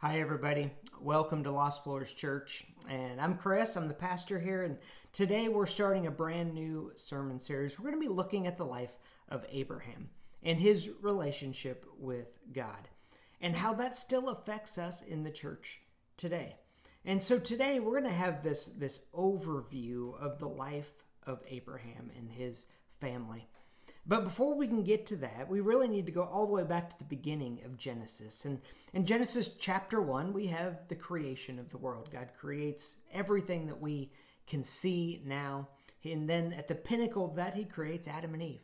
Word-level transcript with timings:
Hi, 0.00 0.20
everybody. 0.20 0.70
Welcome 1.00 1.42
to 1.44 1.50
Lost 1.50 1.82
Floors 1.82 2.12
Church. 2.12 2.66
And 2.86 3.18
I'm 3.18 3.34
Chris, 3.34 3.76
I'm 3.76 3.88
the 3.88 3.94
pastor 3.94 4.38
here. 4.38 4.64
And 4.64 4.76
today 5.14 5.48
we're 5.48 5.64
starting 5.64 6.06
a 6.06 6.10
brand 6.10 6.52
new 6.52 6.92
sermon 6.96 7.40
series. 7.40 7.78
We're 7.78 7.90
going 7.90 8.02
to 8.02 8.08
be 8.08 8.14
looking 8.14 8.46
at 8.46 8.58
the 8.58 8.66
life 8.66 8.92
of 9.30 9.46
Abraham 9.50 10.10
and 10.42 10.60
his 10.60 10.90
relationship 11.00 11.86
with 11.98 12.38
God 12.52 12.88
and 13.40 13.56
how 13.56 13.72
that 13.72 13.96
still 13.96 14.28
affects 14.28 14.76
us 14.76 15.00
in 15.00 15.24
the 15.24 15.30
church 15.30 15.80
today. 16.18 16.56
And 17.06 17.22
so 17.22 17.38
today 17.38 17.80
we're 17.80 17.98
going 17.98 18.12
to 18.12 18.18
have 18.18 18.42
this, 18.42 18.66
this 18.66 19.00
overview 19.14 20.14
of 20.20 20.38
the 20.38 20.48
life 20.48 20.92
of 21.26 21.42
Abraham 21.48 22.10
and 22.18 22.30
his 22.30 22.66
family. 23.00 23.48
But 24.08 24.24
before 24.24 24.54
we 24.54 24.68
can 24.68 24.84
get 24.84 25.04
to 25.06 25.16
that, 25.16 25.48
we 25.48 25.60
really 25.60 25.88
need 25.88 26.06
to 26.06 26.12
go 26.12 26.22
all 26.22 26.46
the 26.46 26.52
way 26.52 26.62
back 26.62 26.88
to 26.90 26.98
the 26.98 27.04
beginning 27.04 27.60
of 27.64 27.76
Genesis. 27.76 28.44
And 28.44 28.60
in 28.92 29.04
Genesis 29.04 29.50
chapter 29.58 30.00
1, 30.00 30.32
we 30.32 30.46
have 30.46 30.86
the 30.86 30.94
creation 30.94 31.58
of 31.58 31.70
the 31.70 31.78
world. 31.78 32.10
God 32.12 32.28
creates 32.38 32.96
everything 33.12 33.66
that 33.66 33.80
we 33.80 34.12
can 34.46 34.62
see 34.62 35.22
now. 35.24 35.68
And 36.04 36.30
then 36.30 36.52
at 36.52 36.68
the 36.68 36.76
pinnacle 36.76 37.24
of 37.24 37.34
that, 37.34 37.54
he 37.54 37.64
creates 37.64 38.06
Adam 38.06 38.34
and 38.34 38.42
Eve. 38.42 38.60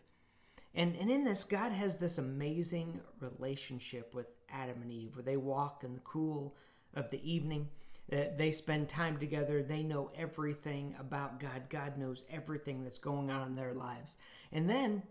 And, 0.74 0.94
and 0.96 1.10
in 1.10 1.24
this, 1.24 1.42
God 1.42 1.72
has 1.72 1.96
this 1.96 2.18
amazing 2.18 3.00
relationship 3.20 4.14
with 4.14 4.32
Adam 4.48 4.80
and 4.80 4.92
Eve 4.92 5.16
where 5.16 5.24
they 5.24 5.36
walk 5.36 5.82
in 5.84 5.94
the 5.94 6.00
cool 6.00 6.56
of 6.94 7.10
the 7.10 7.30
evening. 7.30 7.68
Uh, 8.12 8.24
they 8.36 8.52
spend 8.52 8.88
time 8.88 9.18
together. 9.18 9.62
They 9.62 9.82
know 9.82 10.10
everything 10.14 10.94
about 11.00 11.40
God. 11.40 11.64
God 11.68 11.98
knows 11.98 12.24
everything 12.30 12.84
that's 12.84 12.98
going 12.98 13.30
on 13.30 13.46
in 13.48 13.54
their 13.56 13.74
lives. 13.74 14.16
And 14.52 14.70
then 14.70 15.02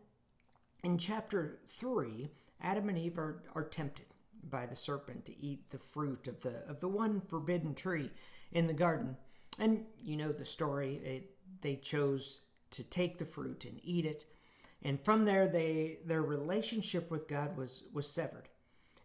in 0.83 0.97
chapter 0.97 1.59
3, 1.67 2.29
Adam 2.61 2.89
and 2.89 2.97
Eve 2.97 3.17
are, 3.17 3.43
are 3.55 3.63
tempted 3.63 4.05
by 4.49 4.65
the 4.65 4.75
serpent 4.75 5.25
to 5.25 5.43
eat 5.43 5.69
the 5.69 5.77
fruit 5.77 6.27
of 6.27 6.39
the 6.41 6.63
of 6.67 6.79
the 6.79 6.87
one 6.87 7.21
forbidden 7.21 7.75
tree 7.75 8.09
in 8.51 8.67
the 8.67 8.73
garden. 8.73 9.15
And 9.59 9.85
you 9.99 10.17
know 10.17 10.31
the 10.31 10.45
story. 10.45 10.95
It, 11.03 11.35
they 11.61 11.75
chose 11.75 12.41
to 12.71 12.83
take 12.83 13.17
the 13.17 13.25
fruit 13.25 13.65
and 13.65 13.79
eat 13.83 14.05
it. 14.05 14.25
And 14.83 14.99
from 14.99 15.25
there 15.25 15.47
they 15.47 15.99
their 16.05 16.23
relationship 16.23 17.11
with 17.11 17.27
God 17.27 17.55
was 17.55 17.83
was 17.93 18.09
severed. 18.09 18.49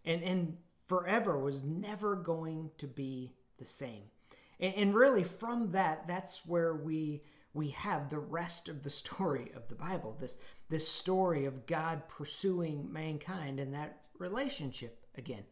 And 0.04 0.22
and 0.22 0.56
forever 0.88 1.38
was 1.38 1.64
never 1.64 2.16
going 2.16 2.70
to 2.78 2.86
be 2.86 3.34
the 3.58 3.64
same. 3.64 4.04
And, 4.58 4.74
and 4.74 4.94
really 4.94 5.24
from 5.24 5.72
that 5.72 6.06
that's 6.06 6.46
where 6.46 6.74
we 6.74 7.22
we 7.56 7.70
have 7.70 8.10
the 8.10 8.18
rest 8.18 8.68
of 8.68 8.82
the 8.82 8.90
story 8.90 9.50
of 9.56 9.66
the 9.68 9.74
Bible. 9.74 10.16
This 10.20 10.36
this 10.68 10.86
story 10.86 11.46
of 11.46 11.66
God 11.66 12.06
pursuing 12.08 12.92
mankind 12.92 13.58
and 13.58 13.72
that 13.72 14.02
relationship 14.18 15.06
again. 15.16 15.44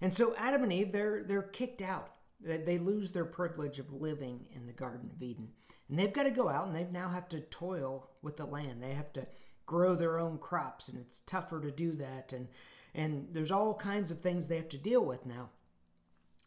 And 0.00 0.12
so 0.12 0.34
Adam 0.36 0.62
and 0.62 0.72
Eve, 0.72 0.92
they're 0.92 1.24
they're 1.24 1.42
kicked 1.42 1.82
out. 1.82 2.12
They 2.40 2.78
lose 2.78 3.10
their 3.10 3.26
privilege 3.26 3.78
of 3.78 3.92
living 3.92 4.46
in 4.52 4.64
the 4.64 4.72
Garden 4.72 5.10
of 5.14 5.22
Eden. 5.22 5.48
And 5.88 5.98
they've 5.98 6.12
got 6.12 6.22
to 6.22 6.30
go 6.30 6.48
out 6.48 6.68
and 6.68 6.74
they 6.74 6.84
now 6.84 7.10
have 7.10 7.28
to 7.30 7.40
toil 7.40 8.08
with 8.22 8.38
the 8.38 8.46
land. 8.46 8.82
They 8.82 8.94
have 8.94 9.12
to 9.14 9.26
grow 9.66 9.94
their 9.94 10.18
own 10.18 10.38
crops 10.38 10.88
and 10.88 10.98
it's 10.98 11.20
tougher 11.26 11.60
to 11.60 11.70
do 11.70 11.92
that 11.92 12.32
and 12.32 12.48
and 12.94 13.28
there's 13.32 13.52
all 13.52 13.74
kinds 13.74 14.10
of 14.10 14.20
things 14.20 14.46
they 14.46 14.56
have 14.56 14.68
to 14.70 14.78
deal 14.78 15.04
with 15.04 15.26
now. 15.26 15.50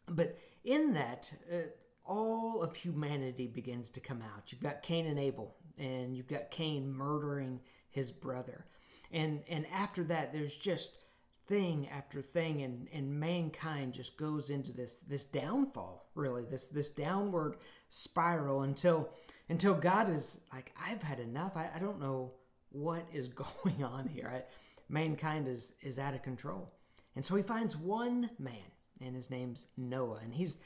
But 0.08 0.38
in 0.64 0.92
that, 0.94 1.32
uh, 1.50 1.68
all 2.04 2.62
of 2.62 2.76
humanity 2.76 3.46
begins 3.46 3.90
to 3.90 4.00
come 4.00 4.22
out. 4.22 4.52
You've 4.52 4.62
got 4.62 4.82
Cain 4.82 5.06
and 5.06 5.18
Abel, 5.18 5.54
and 5.78 6.16
you've 6.16 6.28
got 6.28 6.50
Cain 6.50 6.92
murdering 6.92 7.60
his 7.90 8.10
brother. 8.10 8.66
And 9.12 9.42
and 9.48 9.66
after 9.72 10.02
that 10.04 10.32
there's 10.32 10.56
just 10.56 10.98
thing 11.46 11.88
after 11.88 12.22
thing 12.22 12.62
and 12.62 12.88
and 12.92 13.20
mankind 13.20 13.92
just 13.92 14.16
goes 14.16 14.50
into 14.50 14.72
this 14.72 14.98
this 14.98 15.24
downfall, 15.24 16.10
really, 16.14 16.44
this 16.44 16.68
this 16.68 16.90
downward 16.90 17.56
spiral 17.88 18.62
until 18.62 19.10
until 19.48 19.74
God 19.74 20.08
is 20.08 20.40
like, 20.52 20.74
I've 20.82 21.02
had 21.02 21.20
enough. 21.20 21.56
I, 21.56 21.70
I 21.74 21.78
don't 21.78 22.00
know 22.00 22.32
what 22.70 23.04
is 23.12 23.28
going 23.64 23.84
on 23.84 24.08
here. 24.08 24.30
I, 24.32 24.42
mankind 24.88 25.48
is 25.48 25.72
is 25.82 25.98
out 25.98 26.14
of 26.14 26.22
control. 26.22 26.72
And 27.16 27.24
so 27.24 27.36
he 27.36 27.42
finds 27.42 27.76
one 27.76 28.30
man, 28.40 28.72
and 29.00 29.14
his 29.14 29.30
name's 29.30 29.66
Noah, 29.76 30.20
and 30.22 30.34
he's 30.34 30.58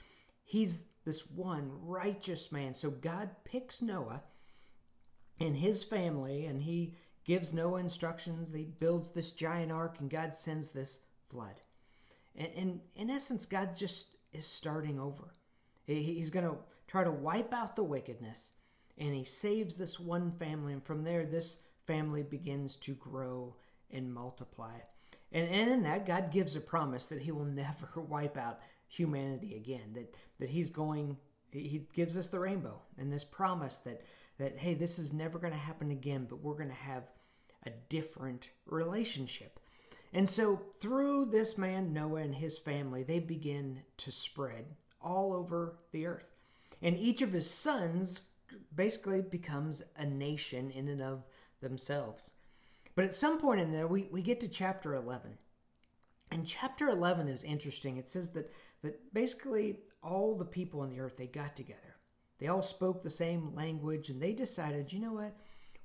he's 0.44 0.82
this 1.08 1.30
one 1.30 1.70
righteous 1.82 2.52
man. 2.52 2.74
So 2.74 2.90
God 2.90 3.30
picks 3.44 3.80
Noah 3.80 4.22
and 5.40 5.56
his 5.56 5.82
family, 5.82 6.44
and 6.44 6.60
he 6.60 6.96
gives 7.24 7.54
Noah 7.54 7.80
instructions. 7.80 8.52
He 8.52 8.64
builds 8.64 9.08
this 9.08 9.32
giant 9.32 9.72
ark, 9.72 9.96
and 10.00 10.10
God 10.10 10.34
sends 10.34 10.68
this 10.68 11.00
flood. 11.30 11.54
And, 12.36 12.48
and 12.54 12.80
in 12.94 13.08
essence, 13.08 13.46
God 13.46 13.74
just 13.74 14.18
is 14.34 14.46
starting 14.46 15.00
over. 15.00 15.32
He's 15.86 16.28
going 16.28 16.44
to 16.44 16.56
try 16.88 17.04
to 17.04 17.10
wipe 17.10 17.54
out 17.54 17.74
the 17.74 17.82
wickedness, 17.82 18.52
and 18.98 19.14
he 19.14 19.24
saves 19.24 19.76
this 19.76 19.98
one 19.98 20.30
family. 20.32 20.74
And 20.74 20.84
from 20.84 21.04
there, 21.04 21.24
this 21.24 21.56
family 21.86 22.22
begins 22.22 22.76
to 22.76 22.92
grow 22.96 23.56
and 23.90 24.12
multiply. 24.12 24.74
And, 25.32 25.48
and 25.48 25.70
in 25.70 25.82
that, 25.84 26.04
God 26.04 26.30
gives 26.30 26.54
a 26.54 26.60
promise 26.60 27.06
that 27.06 27.22
he 27.22 27.32
will 27.32 27.44
never 27.46 27.88
wipe 27.96 28.36
out 28.36 28.60
humanity 28.88 29.54
again, 29.56 29.92
that, 29.94 30.14
that 30.40 30.48
he's 30.48 30.70
going, 30.70 31.16
he 31.50 31.86
gives 31.94 32.16
us 32.16 32.28
the 32.28 32.40
rainbow 32.40 32.80
and 32.98 33.12
this 33.12 33.24
promise 33.24 33.78
that, 33.78 34.02
that 34.38 34.56
hey, 34.56 34.74
this 34.74 34.98
is 34.98 35.12
never 35.12 35.38
going 35.38 35.52
to 35.52 35.58
happen 35.58 35.90
again, 35.90 36.26
but 36.28 36.42
we're 36.42 36.54
going 36.54 36.68
to 36.68 36.74
have 36.74 37.04
a 37.66 37.70
different 37.88 38.50
relationship. 38.66 39.60
And 40.12 40.28
so, 40.28 40.62
through 40.78 41.26
this 41.26 41.58
man, 41.58 41.92
Noah, 41.92 42.22
and 42.22 42.34
his 42.34 42.56
family, 42.56 43.02
they 43.02 43.18
begin 43.18 43.82
to 43.98 44.10
spread 44.10 44.64
all 45.02 45.34
over 45.34 45.76
the 45.92 46.06
earth. 46.06 46.34
And 46.80 46.96
each 46.96 47.20
of 47.20 47.32
his 47.32 47.50
sons 47.50 48.22
basically 48.74 49.20
becomes 49.20 49.82
a 49.96 50.06
nation 50.06 50.70
in 50.70 50.88
and 50.88 51.02
of 51.02 51.24
themselves. 51.60 52.32
But 52.94 53.04
at 53.04 53.14
some 53.14 53.38
point 53.38 53.60
in 53.60 53.70
there, 53.70 53.86
we, 53.86 54.08
we 54.10 54.22
get 54.22 54.40
to 54.40 54.48
chapter 54.48 54.94
11. 54.94 55.36
And 56.30 56.46
chapter 56.46 56.88
11 56.88 57.28
is 57.28 57.42
interesting. 57.42 57.96
It 57.96 58.08
says 58.08 58.30
that, 58.30 58.50
that 58.82 59.12
basically 59.12 59.80
all 60.02 60.36
the 60.36 60.44
people 60.44 60.80
on 60.80 60.90
the 60.90 61.00
earth, 61.00 61.16
they 61.16 61.26
got 61.26 61.56
together. 61.56 61.96
They 62.38 62.46
all 62.46 62.62
spoke 62.62 63.02
the 63.02 63.10
same 63.10 63.54
language 63.54 64.10
and 64.10 64.22
they 64.22 64.32
decided, 64.32 64.92
you 64.92 65.00
know 65.00 65.14
what? 65.14 65.36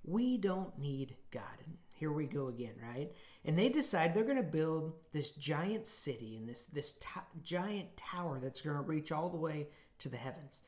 We 0.03 0.37
don't 0.37 0.77
need 0.77 1.15
God. 1.31 1.43
And 1.65 1.77
here 1.89 2.11
we 2.11 2.27
go 2.27 2.49
again, 2.49 2.75
right? 2.81 3.11
And 3.45 3.57
they 3.57 3.69
decide 3.69 4.13
they're 4.13 4.23
going 4.23 4.37
to 4.37 4.43
build 4.43 4.93
this 5.11 5.31
giant 5.31 5.87
city 5.87 6.35
and 6.37 6.47
this 6.47 6.65
this 6.65 6.97
giant 7.41 7.95
tower 7.97 8.39
that's 8.39 8.61
going 8.61 8.75
to 8.75 8.81
reach 8.81 9.11
all 9.11 9.29
the 9.29 9.37
way 9.37 9.67
to 9.99 10.09
the 10.09 10.17
heavens, 10.17 10.63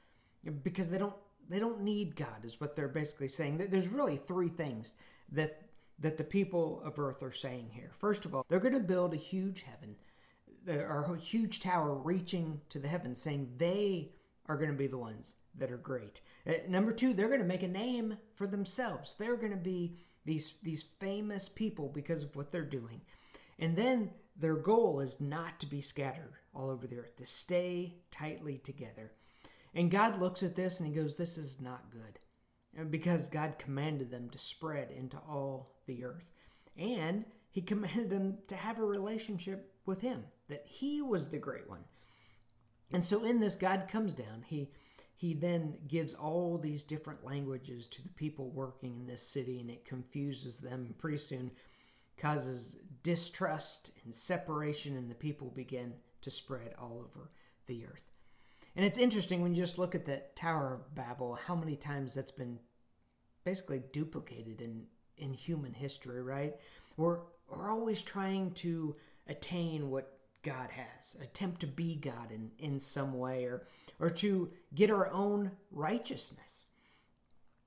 because 0.63 0.89
they 0.89 0.97
don't 0.97 1.15
they 1.49 1.59
don't 1.59 1.81
need 1.81 2.15
God, 2.15 2.43
is 2.43 2.59
what 2.59 2.75
they're 2.75 2.87
basically 2.87 3.27
saying. 3.27 3.57
There's 3.57 3.87
really 3.87 4.17
three 4.17 4.49
things 4.49 4.95
that 5.31 5.61
that 5.99 6.17
the 6.17 6.23
people 6.23 6.81
of 6.83 6.99
Earth 6.99 7.21
are 7.23 7.31
saying 7.31 7.69
here. 7.71 7.91
First 7.99 8.25
of 8.25 8.33
all, 8.33 8.45
they're 8.47 8.59
going 8.59 8.73
to 8.73 8.79
build 8.79 9.13
a 9.13 9.17
huge 9.17 9.61
heaven, 9.61 9.95
a 10.67 11.17
huge 11.17 11.59
tower 11.59 11.93
reaching 11.93 12.61
to 12.69 12.79
the 12.79 12.87
heavens, 12.87 13.21
saying 13.21 13.53
they 13.57 14.11
are 14.47 14.57
going 14.57 14.71
to 14.71 14.77
be 14.77 14.87
the 14.87 14.97
ones 14.97 15.35
that 15.57 15.71
are 15.71 15.77
great. 15.77 16.21
Uh, 16.47 16.53
number 16.67 16.91
two, 16.91 17.13
they're 17.13 17.27
going 17.27 17.39
to 17.39 17.45
make 17.45 17.63
a 17.63 17.67
name 17.67 18.17
for 18.35 18.47
themselves. 18.47 19.15
They're 19.17 19.37
going 19.37 19.51
to 19.51 19.57
be 19.57 19.97
these 20.25 20.55
these 20.63 20.85
famous 20.99 21.49
people 21.49 21.89
because 21.89 22.23
of 22.23 22.35
what 22.35 22.51
they're 22.51 22.63
doing. 22.63 23.01
And 23.59 23.75
then 23.75 24.11
their 24.35 24.55
goal 24.55 24.99
is 24.99 25.21
not 25.21 25.59
to 25.59 25.65
be 25.65 25.81
scattered 25.81 26.33
all 26.53 26.69
over 26.69 26.87
the 26.87 26.97
earth, 26.97 27.15
to 27.17 27.25
stay 27.25 27.95
tightly 28.11 28.57
together. 28.57 29.11
And 29.73 29.91
God 29.91 30.19
looks 30.19 30.41
at 30.43 30.55
this 30.55 30.79
and 30.79 30.87
he 30.87 30.95
goes, 30.95 31.15
This 31.15 31.37
is 31.37 31.61
not 31.61 31.91
good. 31.91 32.19
Uh, 32.79 32.83
because 32.85 33.29
God 33.29 33.55
commanded 33.57 34.11
them 34.11 34.29
to 34.29 34.37
spread 34.37 34.91
into 34.91 35.17
all 35.17 35.75
the 35.85 36.03
earth. 36.03 36.31
And 36.77 37.25
he 37.49 37.61
commanded 37.61 38.09
them 38.09 38.37
to 38.47 38.55
have 38.55 38.79
a 38.79 38.85
relationship 38.85 39.71
with 39.85 40.01
him, 40.01 40.23
that 40.49 40.63
he 40.65 41.01
was 41.01 41.29
the 41.29 41.37
great 41.37 41.69
one. 41.69 41.83
And 42.91 43.03
so 43.03 43.23
in 43.23 43.39
this, 43.39 43.55
God 43.55 43.87
comes 43.89 44.13
down. 44.13 44.43
He 44.47 44.69
he 45.17 45.33
then 45.33 45.77
gives 45.87 46.13
all 46.13 46.57
these 46.57 46.83
different 46.83 47.23
languages 47.23 47.87
to 47.87 48.03
the 48.03 48.09
people 48.09 48.49
working 48.49 48.95
in 48.99 49.07
this 49.07 49.21
city 49.21 49.59
and 49.59 49.69
it 49.69 49.85
confuses 49.85 50.59
them 50.59 50.85
and 50.85 50.97
pretty 50.97 51.17
soon 51.17 51.51
causes 52.17 52.77
distrust 53.03 53.91
and 54.03 54.13
separation 54.13 54.97
and 54.97 55.09
the 55.09 55.15
people 55.15 55.49
begin 55.49 55.93
to 56.21 56.29
spread 56.29 56.73
all 56.77 56.99
over 56.99 57.31
the 57.67 57.85
earth 57.85 58.11
and 58.75 58.85
it's 58.85 58.97
interesting 58.97 59.41
when 59.41 59.53
you 59.53 59.63
just 59.63 59.77
look 59.77 59.95
at 59.95 60.05
that 60.05 60.35
tower 60.35 60.73
of 60.75 60.95
babel 60.95 61.37
how 61.47 61.55
many 61.55 61.75
times 61.75 62.13
that's 62.13 62.31
been 62.31 62.59
basically 63.43 63.81
duplicated 63.93 64.61
in 64.61 64.83
in 65.17 65.33
human 65.33 65.73
history 65.73 66.21
right 66.21 66.55
we're 66.97 67.19
we're 67.49 67.69
always 67.69 68.01
trying 68.01 68.51
to 68.51 68.95
attain 69.27 69.89
what 69.89 70.11
God 70.43 70.69
has, 70.69 71.15
attempt 71.21 71.61
to 71.61 71.67
be 71.67 71.95
God 71.95 72.31
in, 72.31 72.51
in 72.59 72.79
some 72.79 73.17
way, 73.17 73.45
or, 73.45 73.63
or 73.99 74.09
to 74.11 74.51
get 74.75 74.91
our 74.91 75.09
own 75.11 75.51
righteousness. 75.71 76.65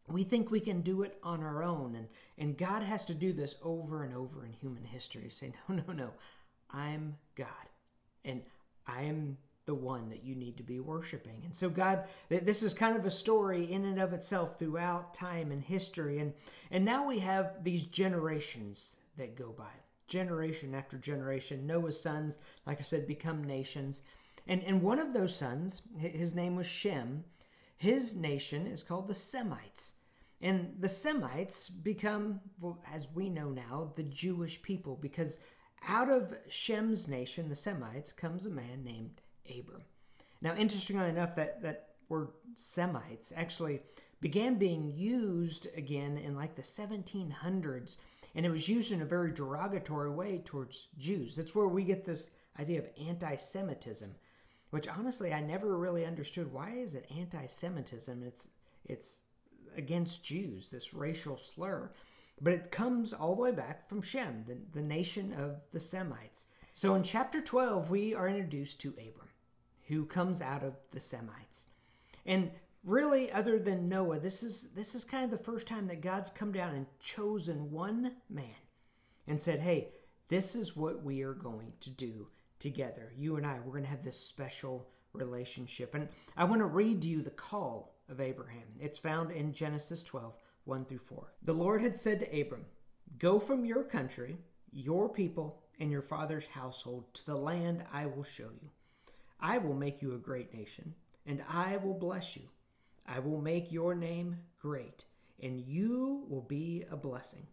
We 0.06 0.24
think 0.24 0.50
we 0.50 0.60
can 0.60 0.80
do 0.80 1.02
it 1.02 1.18
on 1.22 1.42
our 1.42 1.62
own, 1.62 1.96
and, 1.96 2.06
and 2.38 2.56
God 2.56 2.82
has 2.82 3.04
to 3.06 3.14
do 3.14 3.32
this 3.32 3.56
over 3.62 4.04
and 4.04 4.14
over 4.14 4.46
in 4.46 4.52
human 4.52 4.84
history, 4.84 5.28
say, 5.28 5.52
No, 5.68 5.82
no, 5.86 5.92
no, 5.92 6.10
I'm 6.70 7.16
God, 7.34 7.48
and 8.24 8.42
I'm 8.86 9.36
the 9.66 9.74
one 9.74 10.08
that 10.08 10.24
you 10.24 10.34
need 10.34 10.56
to 10.56 10.62
be 10.62 10.80
worshiping. 10.80 11.42
And 11.44 11.54
so 11.54 11.68
God 11.68 12.04
this 12.30 12.62
is 12.62 12.72
kind 12.72 12.96
of 12.96 13.04
a 13.04 13.10
story 13.10 13.70
in 13.70 13.84
and 13.84 14.00
of 14.00 14.14
itself 14.14 14.58
throughout 14.58 15.12
time 15.12 15.52
and 15.52 15.62
history 15.62 16.20
and 16.20 16.32
and 16.70 16.86
now 16.86 17.06
we 17.06 17.18
have 17.18 17.62
these 17.62 17.82
generations 17.82 18.96
that 19.18 19.36
go 19.36 19.50
by. 19.50 19.66
Generation 20.08 20.74
after 20.74 20.98
generation 20.98 21.66
Noah's 21.66 22.00
sons 22.00 22.38
like 22.66 22.80
I 22.80 22.82
said 22.82 23.06
become 23.06 23.44
nations. 23.44 24.02
And 24.46 24.62
and 24.64 24.82
one 24.82 24.98
of 24.98 25.12
those 25.12 25.36
sons 25.36 25.82
his 25.96 26.34
name 26.34 26.56
was 26.56 26.66
Shem. 26.66 27.24
His 27.76 28.16
nation 28.16 28.66
is 28.66 28.82
called 28.82 29.06
the 29.06 29.14
Semites. 29.14 29.94
And 30.40 30.76
the 30.78 30.88
Semites 30.88 31.68
become, 31.68 32.40
well, 32.60 32.78
as 32.92 33.08
we 33.12 33.28
know 33.28 33.50
now, 33.50 33.92
the 33.96 34.04
Jewish 34.04 34.62
people 34.62 34.96
because 35.00 35.38
out 35.86 36.10
of 36.10 36.34
Shem's 36.48 37.08
nation, 37.08 37.48
the 37.48 37.56
Semites, 37.56 38.12
comes 38.12 38.46
a 38.46 38.50
man 38.50 38.84
named 38.84 39.20
Abram. 39.48 39.82
Now, 40.40 40.54
interestingly 40.54 41.08
enough, 41.08 41.34
that, 41.36 41.62
that 41.62 41.90
word 42.08 42.28
Semites 42.54 43.32
actually 43.36 43.80
began 44.20 44.56
being 44.56 44.92
used 44.94 45.68
again 45.76 46.18
in 46.18 46.34
like 46.34 46.54
the 46.54 46.62
1700s, 46.62 47.96
and 48.34 48.44
it 48.44 48.50
was 48.50 48.68
used 48.68 48.92
in 48.92 49.02
a 49.02 49.06
very 49.06 49.32
derogatory 49.32 50.10
way 50.10 50.42
towards 50.44 50.88
Jews. 50.98 51.36
That's 51.36 51.54
where 51.54 51.68
we 51.68 51.84
get 51.84 52.04
this 52.04 52.30
idea 52.58 52.78
of 52.80 52.88
anti 53.00 53.36
Semitism, 53.36 54.14
which 54.70 54.88
honestly 54.88 55.32
I 55.32 55.40
never 55.40 55.76
really 55.76 56.04
understood. 56.04 56.52
Why 56.52 56.70
is 56.72 56.94
it 56.94 57.10
anti 57.16 57.46
Semitism? 57.46 58.22
It's, 58.22 58.48
it's 58.84 59.22
against 59.76 60.24
Jews, 60.24 60.68
this 60.68 60.94
racial 60.94 61.36
slur. 61.36 61.92
But 62.40 62.52
it 62.52 62.70
comes 62.70 63.12
all 63.12 63.34
the 63.34 63.42
way 63.42 63.52
back 63.52 63.88
from 63.88 64.02
Shem, 64.02 64.44
the, 64.46 64.58
the 64.72 64.86
nation 64.86 65.32
of 65.32 65.60
the 65.72 65.80
Semites. 65.80 66.46
So 66.72 66.94
in 66.94 67.02
chapter 67.02 67.40
12, 67.40 67.90
we 67.90 68.14
are 68.14 68.28
introduced 68.28 68.80
to 68.82 68.90
Abram, 68.90 69.28
who 69.88 70.04
comes 70.04 70.40
out 70.40 70.62
of 70.62 70.76
the 70.92 71.00
Semites. 71.00 71.66
And 72.26 72.52
really, 72.88 73.30
other 73.32 73.58
than 73.58 73.88
Noah, 73.88 74.18
this 74.18 74.42
is 74.42 74.68
this 74.74 74.94
is 74.94 75.04
kind 75.04 75.24
of 75.24 75.30
the 75.30 75.44
first 75.44 75.66
time 75.66 75.86
that 75.88 76.00
God's 76.00 76.30
come 76.30 76.52
down 76.52 76.74
and 76.74 76.86
chosen 77.00 77.70
one 77.70 78.12
man 78.30 78.44
and 79.26 79.40
said, 79.40 79.60
Hey, 79.60 79.88
this 80.28 80.54
is 80.54 80.76
what 80.76 81.02
we 81.02 81.22
are 81.22 81.34
going 81.34 81.72
to 81.80 81.90
do 81.90 82.26
together. 82.58 83.12
You 83.16 83.36
and 83.36 83.46
I, 83.46 83.58
we're 83.64 83.72
going 83.72 83.84
to 83.84 83.90
have 83.90 84.04
this 84.04 84.18
special 84.18 84.88
relationship. 85.12 85.94
And 85.94 86.08
I 86.36 86.44
want 86.44 86.60
to 86.60 86.66
read 86.66 87.04
you 87.04 87.22
the 87.22 87.30
call 87.30 87.94
of 88.08 88.20
Abraham. 88.20 88.66
It's 88.80 88.98
found 88.98 89.30
in 89.30 89.52
Genesis 89.52 90.02
12, 90.02 90.34
1 90.64 90.84
through 90.84 90.98
4. 90.98 91.32
The 91.42 91.52
Lord 91.52 91.82
had 91.82 91.96
said 91.96 92.20
to 92.20 92.40
Abram, 92.40 92.64
Go 93.18 93.38
from 93.38 93.64
your 93.64 93.84
country, 93.84 94.36
your 94.72 95.08
people, 95.08 95.60
and 95.80 95.90
your 95.90 96.02
father's 96.02 96.46
household 96.46 97.04
to 97.14 97.26
the 97.26 97.36
land 97.36 97.84
I 97.92 98.06
will 98.06 98.24
show 98.24 98.50
you. 98.62 98.70
I 99.40 99.58
will 99.58 99.74
make 99.74 100.02
you 100.02 100.14
a 100.14 100.18
great 100.18 100.52
nation, 100.52 100.94
and 101.26 101.42
I 101.48 101.76
will 101.78 101.94
bless 101.94 102.36
you. 102.36 102.42
I 103.08 103.18
will 103.20 103.40
make 103.40 103.72
your 103.72 103.94
name 103.94 104.36
great, 104.60 105.04
and 105.40 105.60
you 105.60 106.26
will 106.28 106.42
be 106.42 106.84
a 106.90 106.96
blessing. 106.96 107.46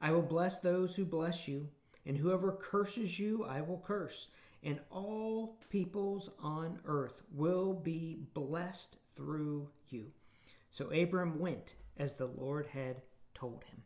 I 0.00 0.10
will 0.10 0.22
bless 0.22 0.58
those 0.58 0.96
who 0.96 1.04
bless 1.04 1.46
you, 1.46 1.68
and 2.04 2.16
whoever 2.16 2.52
curses 2.52 3.18
you, 3.18 3.44
I 3.44 3.60
will 3.60 3.82
curse. 3.86 4.28
And 4.62 4.80
all 4.90 5.60
peoples 5.70 6.30
on 6.40 6.80
earth 6.84 7.22
will 7.32 7.72
be 7.72 8.18
blessed 8.34 8.96
through 9.14 9.70
you. 9.88 10.06
So 10.70 10.90
Abram 10.90 11.38
went 11.38 11.74
as 11.96 12.16
the 12.16 12.26
Lord 12.26 12.66
had 12.66 13.02
told 13.34 13.64
him. 13.64 13.82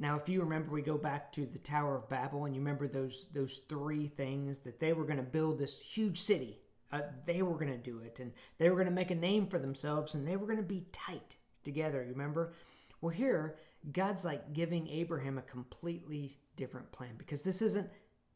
Now, 0.00 0.16
if 0.16 0.28
you 0.28 0.40
remember, 0.42 0.70
we 0.70 0.82
go 0.82 0.98
back 0.98 1.32
to 1.32 1.46
the 1.46 1.58
Tower 1.58 1.96
of 1.96 2.08
Babel, 2.08 2.44
and 2.44 2.54
you 2.54 2.60
remember 2.60 2.86
those 2.86 3.26
those 3.32 3.62
three 3.68 4.06
things 4.06 4.60
that 4.60 4.78
they 4.78 4.92
were 4.92 5.04
going 5.04 5.16
to 5.16 5.22
build 5.22 5.58
this 5.58 5.76
huge 5.78 6.20
city. 6.20 6.60
Uh, 6.90 7.02
they 7.26 7.42
were 7.42 7.54
going 7.54 7.70
to 7.70 7.76
do 7.76 8.00
it, 8.00 8.20
and 8.20 8.32
they 8.58 8.70
were 8.70 8.76
going 8.76 8.86
to 8.86 8.92
make 8.92 9.10
a 9.10 9.14
name 9.14 9.46
for 9.46 9.58
themselves, 9.58 10.14
and 10.14 10.26
they 10.26 10.36
were 10.36 10.46
going 10.46 10.58
to 10.58 10.62
be 10.62 10.86
tight 10.92 11.36
together. 11.62 12.02
You 12.02 12.12
remember? 12.12 12.52
Well, 13.00 13.10
here 13.10 13.56
God's 13.92 14.24
like 14.24 14.52
giving 14.52 14.88
Abraham 14.88 15.38
a 15.38 15.42
completely 15.42 16.38
different 16.56 16.90
plan 16.90 17.14
because 17.18 17.42
this 17.42 17.62
isn't 17.62 17.90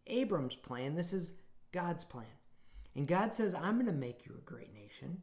Abram's 0.07 0.57
plan. 0.57 0.95
This 0.95 1.13
is 1.13 1.35
God's 1.73 2.05
plan, 2.05 2.27
and 2.95 3.09
God 3.09 3.33
says, 3.33 3.55
"I'm 3.55 3.75
going 3.75 3.87
to 3.87 3.93
make 3.93 4.27
you 4.27 4.35
a 4.37 4.45
great 4.45 4.75
nation. 4.75 5.23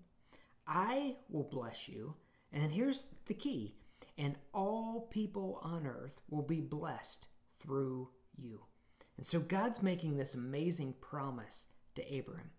I 0.68 1.16
will 1.30 1.44
bless 1.44 1.88
you." 1.88 2.16
And 2.52 2.72
here's 2.72 3.04
the 3.28 3.36
key 3.36 3.76
and 4.20 4.36
all 4.54 5.08
people 5.10 5.60
on 5.64 5.88
earth 5.88 6.22
will 6.30 6.44
be 6.44 6.60
blessed 6.60 7.28
through 7.58 8.10
you. 8.38 8.60
And 9.16 9.26
so 9.26 9.40
God's 9.40 9.82
making 9.82 10.18
this 10.18 10.36
amazing 10.36 10.94
promise 11.00 11.68
to 11.96 12.14
Abraham 12.14 12.52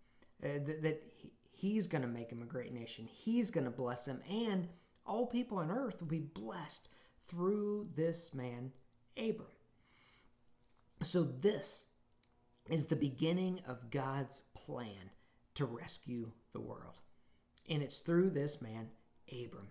uh, 0.45 0.59
that, 0.65 0.83
that 0.83 1.03
he, 1.17 1.33
he's 1.51 1.87
going 1.87 2.03
to 2.03 2.09
make 2.09 2.31
him 2.31 2.43
a 2.43 2.47
great 2.47 2.73
nation. 2.73 3.09
He's 3.11 3.51
going 3.51 3.65
to 3.65 3.71
bless 3.71 4.07
him, 4.07 4.21
and 4.31 4.69
all 5.07 5.27
people 5.27 5.59
on 5.59 5.71
earth 5.71 6.01
will 6.01 6.09
be 6.09 6.21
blessed 6.21 6.89
through 7.29 7.89
this 7.95 8.35
man, 8.35 8.73
Abram. 9.17 9.49
So, 11.03 11.23
this 11.23 11.85
is 12.69 12.87
the 12.87 12.97
beginning 12.97 13.61
of 13.67 13.91
God's 13.91 14.43
plan 14.55 15.11
to 15.55 15.65
rescue 15.65 16.31
the 16.53 16.61
world. 16.61 17.01
And 17.69 17.83
it's 17.83 18.01
through 18.01 18.31
this 18.31 18.61
man, 18.61 18.89
Abram. 19.33 19.69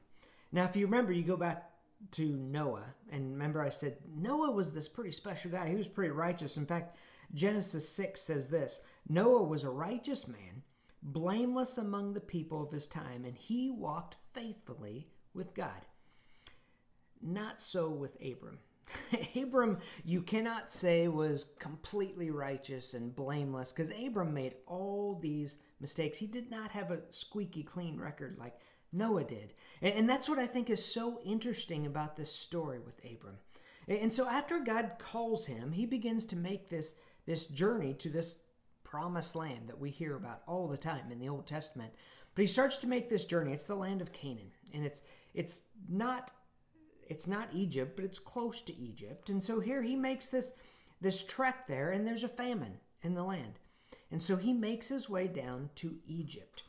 Now, 0.51 0.65
if 0.65 0.75
you 0.75 0.85
remember, 0.85 1.11
you 1.11 1.23
go 1.23 1.37
back 1.37 1.71
to 2.11 2.25
Noah, 2.25 2.85
and 3.11 3.33
remember 3.33 3.61
I 3.61 3.69
said 3.69 3.97
Noah 4.15 4.51
was 4.51 4.71
this 4.71 4.87
pretty 4.87 5.11
special 5.11 5.51
guy. 5.51 5.69
He 5.69 5.75
was 5.75 5.87
pretty 5.87 6.11
righteous. 6.11 6.57
In 6.57 6.65
fact, 6.65 6.97
Genesis 7.33 7.87
6 7.89 8.21
says 8.21 8.47
this 8.47 8.81
Noah 9.07 9.43
was 9.43 9.63
a 9.63 9.69
righteous 9.69 10.27
man, 10.27 10.63
blameless 11.01 11.77
among 11.77 12.13
the 12.13 12.19
people 12.19 12.61
of 12.61 12.71
his 12.71 12.87
time, 12.87 13.25
and 13.25 13.35
he 13.35 13.69
walked 13.69 14.17
faithfully 14.33 15.07
with 15.33 15.53
God. 15.53 15.85
Not 17.21 17.59
so 17.59 17.89
with 17.89 18.15
Abram. 18.15 18.59
Abram, 19.35 19.77
you 20.03 20.21
cannot 20.21 20.71
say 20.71 21.07
was 21.07 21.51
completely 21.59 22.31
righteous 22.31 22.93
and 22.93 23.15
blameless 23.15 23.71
because 23.71 23.91
Abram 23.91 24.33
made 24.33 24.55
all 24.65 25.19
these 25.21 25.57
mistakes. 25.79 26.17
He 26.17 26.27
did 26.27 26.49
not 26.49 26.71
have 26.71 26.91
a 26.91 27.01
squeaky 27.09 27.63
clean 27.63 27.99
record 27.99 28.37
like 28.39 28.59
Noah 28.91 29.23
did. 29.23 29.53
And 29.81 30.09
that's 30.09 30.27
what 30.27 30.39
I 30.39 30.47
think 30.47 30.69
is 30.69 30.83
so 30.83 31.19
interesting 31.23 31.85
about 31.85 32.15
this 32.15 32.31
story 32.31 32.79
with 32.79 32.99
Abram. 33.05 33.37
And 33.87 34.13
so 34.13 34.27
after 34.27 34.59
God 34.59 34.95
calls 34.99 35.45
him, 35.45 35.71
he 35.71 35.85
begins 35.85 36.25
to 36.27 36.35
make 36.35 36.69
this, 36.69 36.95
this 37.29 37.45
journey 37.45 37.93
to 37.93 38.09
this 38.09 38.37
promised 38.83 39.35
land 39.35 39.67
that 39.67 39.79
we 39.79 39.91
hear 39.91 40.15
about 40.15 40.41
all 40.47 40.67
the 40.67 40.75
time 40.75 41.11
in 41.11 41.19
the 41.19 41.29
Old 41.29 41.45
Testament. 41.45 41.93
But 42.33 42.41
he 42.41 42.47
starts 42.47 42.79
to 42.79 42.87
make 42.87 43.07
this 43.07 43.23
journey. 43.23 43.53
It's 43.53 43.65
the 43.65 43.75
land 43.75 44.01
of 44.01 44.11
Canaan. 44.11 44.49
And 44.73 44.83
it's 44.83 45.03
it's 45.35 45.61
not 45.87 46.31
it's 47.07 47.27
not 47.27 47.49
Egypt, 47.53 47.95
but 47.95 48.03
it's 48.03 48.17
close 48.17 48.63
to 48.63 48.75
Egypt. 48.75 49.29
And 49.29 49.43
so 49.43 49.59
here 49.59 49.83
he 49.83 49.95
makes 49.95 50.25
this 50.25 50.53
this 51.01 51.23
trek 51.23 51.67
there, 51.67 51.91
and 51.91 52.05
there's 52.05 52.23
a 52.23 52.27
famine 52.27 52.79
in 53.03 53.13
the 53.13 53.23
land. 53.23 53.59
And 54.09 54.19
so 54.19 54.35
he 54.35 54.51
makes 54.51 54.87
his 54.87 55.07
way 55.07 55.27
down 55.27 55.69
to 55.75 55.97
Egypt. 56.07 56.63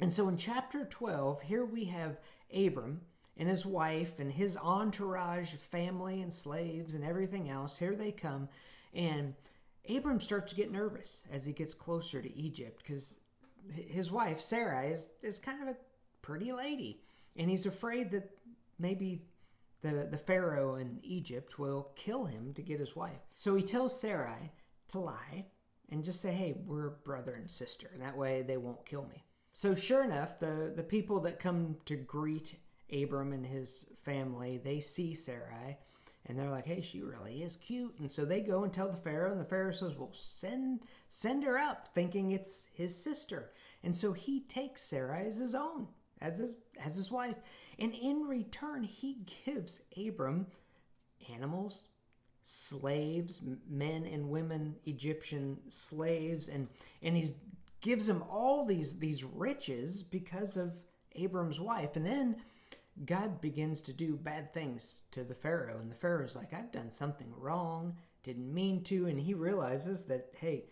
And 0.00 0.12
so 0.12 0.28
in 0.28 0.36
chapter 0.36 0.84
12, 0.84 1.42
here 1.42 1.64
we 1.64 1.84
have 1.84 2.18
Abram 2.52 3.02
and 3.36 3.48
his 3.48 3.64
wife 3.64 4.18
and 4.18 4.32
his 4.32 4.56
entourage, 4.56 5.54
family 5.54 6.22
and 6.22 6.32
slaves 6.32 6.94
and 6.94 7.04
everything 7.04 7.48
else. 7.48 7.78
Here 7.78 7.94
they 7.94 8.10
come. 8.10 8.48
And 8.94 9.34
Abram 9.88 10.20
starts 10.20 10.50
to 10.50 10.56
get 10.56 10.72
nervous 10.72 11.22
as 11.30 11.44
he 11.44 11.52
gets 11.52 11.74
closer 11.74 12.22
to 12.22 12.36
Egypt 12.36 12.82
because 12.82 13.16
his 13.72 14.10
wife, 14.10 14.40
Sarah, 14.40 14.84
is, 14.84 15.10
is 15.22 15.38
kind 15.38 15.62
of 15.62 15.68
a 15.68 15.76
pretty 16.22 16.52
lady. 16.52 17.00
And 17.36 17.50
he's 17.50 17.66
afraid 17.66 18.10
that 18.12 18.30
maybe 18.78 19.22
the, 19.82 20.08
the 20.10 20.18
Pharaoh 20.18 20.76
in 20.76 21.00
Egypt 21.02 21.58
will 21.58 21.90
kill 21.96 22.24
him 22.24 22.52
to 22.54 22.62
get 22.62 22.80
his 22.80 22.96
wife. 22.96 23.20
So 23.34 23.54
he 23.54 23.62
tells 23.62 23.98
Sarai 23.98 24.52
to 24.88 24.98
lie 24.98 25.46
and 25.90 26.02
just 26.02 26.22
say, 26.22 26.32
hey, 26.32 26.54
we're 26.64 26.90
brother 26.90 27.34
and 27.34 27.50
sister. 27.50 27.90
And 27.92 28.02
that 28.02 28.16
way 28.16 28.42
they 28.42 28.56
won't 28.56 28.86
kill 28.86 29.06
me. 29.06 29.24
So 29.52 29.74
sure 29.74 30.02
enough, 30.02 30.40
the, 30.40 30.72
the 30.74 30.82
people 30.82 31.20
that 31.20 31.38
come 31.38 31.76
to 31.86 31.96
greet 31.96 32.56
Abram 32.92 33.32
and 33.32 33.46
his 33.46 33.86
family, 34.04 34.58
they 34.62 34.80
see 34.80 35.14
Sarai 35.14 35.78
and 36.26 36.38
they're 36.38 36.50
like, 36.50 36.66
hey, 36.66 36.80
she 36.80 37.02
really 37.02 37.42
is 37.42 37.56
cute. 37.56 37.94
And 37.98 38.10
so 38.10 38.24
they 38.24 38.40
go 38.40 38.64
and 38.64 38.72
tell 38.72 38.88
the 38.88 38.96
Pharaoh, 38.96 39.32
and 39.32 39.40
the 39.40 39.44
Pharaoh 39.44 39.72
says, 39.72 39.94
well, 39.96 40.12
send 40.12 40.80
send 41.08 41.44
her 41.44 41.58
up, 41.58 41.88
thinking 41.94 42.32
it's 42.32 42.68
his 42.72 42.96
sister. 42.96 43.50
And 43.82 43.94
so 43.94 44.12
he 44.12 44.40
takes 44.40 44.82
Sarai 44.82 45.26
as 45.26 45.36
his 45.36 45.54
own, 45.54 45.88
as 46.20 46.38
his 46.38 46.56
as 46.82 46.94
his 46.94 47.10
wife. 47.10 47.36
And 47.78 47.94
in 47.94 48.22
return, 48.22 48.84
he 48.84 49.26
gives 49.44 49.80
Abram 49.96 50.46
animals, 51.32 51.84
slaves, 52.42 53.42
men 53.68 54.04
and 54.04 54.30
women, 54.30 54.76
Egyptian 54.86 55.58
slaves, 55.68 56.48
and 56.48 56.68
and 57.02 57.16
he 57.16 57.34
gives 57.80 58.08
him 58.08 58.22
all 58.30 58.64
these 58.64 58.98
these 58.98 59.24
riches 59.24 60.02
because 60.02 60.56
of 60.56 60.72
Abram's 61.16 61.60
wife. 61.60 61.96
And 61.96 62.06
then 62.06 62.36
God 63.04 63.40
begins 63.40 63.82
to 63.82 63.92
do 63.92 64.16
bad 64.16 64.52
things 64.54 65.02
to 65.10 65.24
the 65.24 65.34
Pharaoh. 65.34 65.78
And 65.80 65.90
the 65.90 65.96
Pharaoh's 65.96 66.36
like, 66.36 66.54
I've 66.54 66.72
done 66.72 66.90
something 66.90 67.32
wrong, 67.36 67.96
didn't 68.22 68.52
mean 68.52 68.84
to. 68.84 69.06
And 69.06 69.18
he 69.18 69.34
realizes 69.34 70.04
that, 70.04 70.30
hey, 70.38 70.66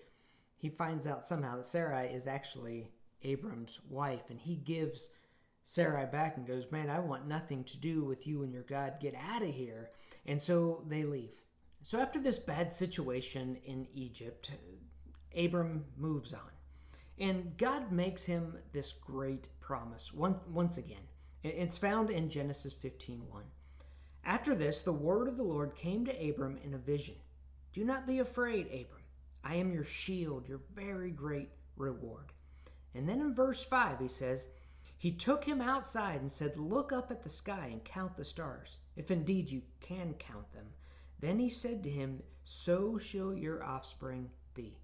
he 0.57 0.69
finds 0.69 1.07
out 1.07 1.27
somehow 1.27 1.57
that 1.57 1.65
Sarai 1.65 2.07
is 2.07 2.29
actually 2.29 2.93
Abram's 3.25 3.81
wife, 3.89 4.31
and 4.31 4.39
he 4.39 4.55
gives 4.55 5.11
Sarai 5.65 6.07
back 6.07 6.37
and 6.37 6.47
goes, 6.47 6.71
Man, 6.71 6.91
I 6.91 7.01
want 7.01 7.27
nothing 7.27 7.65
to 7.65 7.79
do 7.79 8.05
with 8.05 8.27
you 8.27 8.43
and 8.43 8.53
your 8.53 8.63
God. 8.63 8.95
Get 9.01 9.15
out 9.15 9.43
of 9.43 9.55
here. 9.55 9.91
And 10.27 10.41
so 10.41 10.85
they 10.87 11.05
leave. 11.05 11.35
So 11.83 11.99
after 11.99 12.21
this 12.21 12.39
bad 12.39 12.71
situation 12.71 13.59
in 13.65 13.89
Egypt, 13.93 14.53
Abram 15.37 15.85
moves 15.97 16.33
on. 16.33 16.41
And 17.19 17.57
God 17.57 17.91
makes 17.93 18.25
him 18.25 18.57
this 18.73 18.93
great 18.93 19.49
promise 19.61 20.13
once 20.13 20.79
again. 20.79 21.09
It's 21.43 21.79
found 21.79 22.11
in 22.11 22.31
Genesis 22.31 22.75
15:1. 22.75 23.51
After 24.25 24.55
this, 24.55 24.83
the 24.83 24.93
word 24.93 25.27
of 25.27 25.37
the 25.37 25.43
Lord 25.43 25.75
came 25.75 26.05
to 26.05 26.31
Abram 26.31 26.57
in 26.59 26.75
a 26.75 26.79
vision. 26.79 27.17
Do 27.73 27.85
not 27.85 28.07
be 28.07 28.19
afraid, 28.21 28.67
Abram. 28.67 29.03
I 29.43 29.57
am 29.57 29.73
your 29.73 29.85
shield, 29.85 30.47
your 30.47 30.61
very 30.73 31.11
great 31.11 31.51
reward. 31.77 32.33
And 32.95 33.09
then 33.09 33.21
in 33.21 33.35
verse 33.35 33.63
5, 33.63 33.99
he 33.99 34.09
says, 34.09 34.49
He 34.97 35.11
took 35.11 35.45
him 35.45 35.61
outside 35.61 36.21
and 36.21 36.31
said, 36.31 36.57
Look 36.57 36.93
up 36.93 37.11
at 37.11 37.23
the 37.25 37.29
sky 37.29 37.71
and 37.73 37.85
count 37.85 38.17
the 38.17 38.25
stars, 38.25 38.77
if 38.95 39.11
indeed 39.11 39.51
you 39.51 39.63
can 39.81 40.15
count 40.15 40.53
them. 40.53 40.67
Then 41.19 41.39
he 41.39 41.49
said 41.49 41.83
to 41.83 41.91
him, 41.91 42.23
So 42.45 42.99
shall 42.99 43.35
your 43.35 43.65
offspring 43.65 44.31
be. 44.55 44.79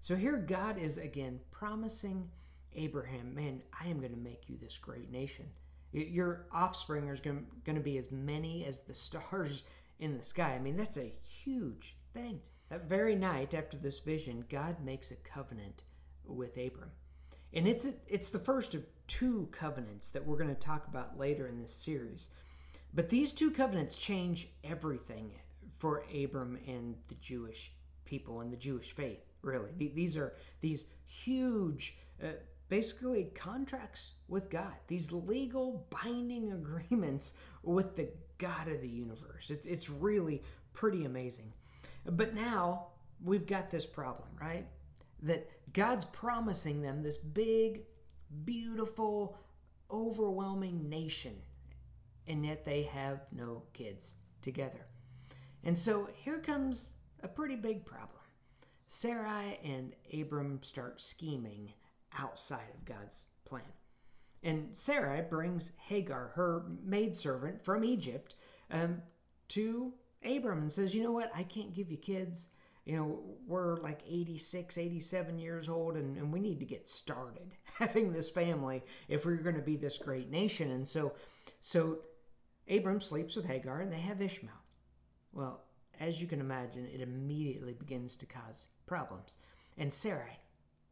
So 0.00 0.14
here 0.14 0.36
God 0.36 0.78
is 0.78 0.98
again 0.98 1.40
promising 1.50 2.30
Abraham, 2.74 3.34
Man, 3.34 3.62
I 3.80 3.88
am 3.88 3.98
going 3.98 4.12
to 4.12 4.18
make 4.18 4.48
you 4.48 4.56
this 4.56 4.78
great 4.78 5.10
nation. 5.10 5.46
Your 5.92 6.46
offspring 6.52 7.08
is 7.08 7.20
going 7.20 7.46
to 7.66 7.80
be 7.80 7.98
as 7.98 8.10
many 8.10 8.64
as 8.64 8.80
the 8.80 8.94
stars 8.94 9.62
in 9.98 10.16
the 10.16 10.22
sky. 10.22 10.54
I 10.54 10.58
mean, 10.58 10.76
that's 10.76 10.98
a 10.98 11.14
huge 11.22 11.96
thing. 12.12 12.40
That 12.68 12.88
very 12.88 13.14
night 13.14 13.54
after 13.54 13.76
this 13.76 14.00
vision, 14.00 14.44
God 14.50 14.84
makes 14.84 15.10
a 15.10 15.16
covenant 15.16 15.84
with 16.24 16.56
Abram. 16.56 16.90
And 17.52 17.66
it's 17.68 17.86
it's 18.08 18.28
the 18.28 18.38
first 18.38 18.74
of 18.74 18.84
two 19.06 19.48
covenants 19.52 20.10
that 20.10 20.26
we're 20.26 20.36
going 20.36 20.54
to 20.54 20.60
talk 20.60 20.88
about 20.88 21.18
later 21.18 21.46
in 21.46 21.60
this 21.60 21.72
series. 21.72 22.28
But 22.92 23.08
these 23.08 23.32
two 23.32 23.50
covenants 23.50 23.96
change 23.96 24.48
everything 24.64 25.32
for 25.78 26.04
Abram 26.14 26.58
and 26.66 26.96
the 27.08 27.14
Jewish 27.16 27.72
people 28.04 28.40
and 28.40 28.52
the 28.52 28.56
Jewish 28.56 28.92
faith, 28.92 29.20
really. 29.42 29.70
These 29.76 30.16
are 30.16 30.34
these 30.60 30.86
huge 31.04 31.98
uh, 32.22 32.28
basically 32.68 33.24
contracts 33.34 34.12
with 34.28 34.50
God, 34.50 34.74
these 34.88 35.12
legal 35.12 35.86
binding 35.90 36.52
agreements 36.52 37.34
with 37.62 37.96
the 37.96 38.08
God 38.38 38.68
of 38.68 38.80
the 38.80 38.88
universe. 38.88 39.50
It's, 39.50 39.66
it's 39.66 39.88
really 39.88 40.42
pretty 40.72 41.04
amazing. 41.04 41.52
But 42.04 42.34
now 42.34 42.88
we've 43.22 43.46
got 43.46 43.70
this 43.70 43.86
problem, 43.86 44.28
right? 44.40 44.66
That 45.22 45.48
God's 45.72 46.04
promising 46.04 46.82
them 46.82 47.02
this 47.02 47.16
big, 47.16 47.82
beautiful, 48.44 49.38
overwhelming 49.90 50.88
nation, 50.88 51.34
and 52.26 52.44
yet 52.44 52.64
they 52.64 52.82
have 52.82 53.20
no 53.32 53.62
kids 53.72 54.14
together. 54.42 54.86
And 55.64 55.76
so 55.76 56.08
here 56.14 56.38
comes 56.38 56.92
a 57.22 57.28
pretty 57.28 57.56
big 57.56 57.84
problem. 57.84 58.10
Sarai 58.88 59.58
and 59.64 59.92
Abram 60.12 60.60
start 60.62 61.00
scheming 61.00 61.72
outside 62.18 62.68
of 62.74 62.84
God's 62.84 63.28
plan. 63.44 63.62
And 64.42 64.68
Sarah 64.76 65.24
brings 65.28 65.72
Hagar, 65.76 66.32
her 66.34 66.64
maidservant 66.84 67.64
from 67.64 67.84
Egypt, 67.84 68.36
um, 68.70 69.02
to 69.48 69.92
Abram 70.24 70.60
and 70.62 70.72
says, 70.72 70.94
You 70.94 71.02
know 71.02 71.12
what? 71.12 71.30
I 71.34 71.42
can't 71.42 71.74
give 71.74 71.90
you 71.90 71.96
kids. 71.96 72.48
You 72.84 72.96
know, 72.96 73.20
we're 73.48 73.76
like 73.78 74.00
86, 74.08 74.78
87 74.78 75.38
years 75.40 75.68
old, 75.68 75.96
and, 75.96 76.16
and 76.16 76.32
we 76.32 76.38
need 76.38 76.60
to 76.60 76.66
get 76.66 76.88
started 76.88 77.56
having 77.78 78.12
this 78.12 78.30
family 78.30 78.84
if 79.08 79.26
we're 79.26 79.36
going 79.36 79.56
to 79.56 79.62
be 79.62 79.76
this 79.76 79.98
great 79.98 80.30
nation. 80.30 80.70
And 80.70 80.86
so, 80.86 81.14
so 81.60 81.98
Abram 82.70 83.00
sleeps 83.00 83.34
with 83.34 83.46
Hagar, 83.46 83.80
and 83.80 83.92
they 83.92 83.98
have 83.98 84.22
Ishmael. 84.22 84.52
Well, 85.32 85.64
as 85.98 86.20
you 86.20 86.28
can 86.28 86.40
imagine, 86.40 86.86
it 86.86 87.00
immediately 87.00 87.72
begins 87.72 88.16
to 88.18 88.26
cause 88.26 88.68
problems. 88.86 89.38
And 89.76 89.92
Sarai 89.92 90.38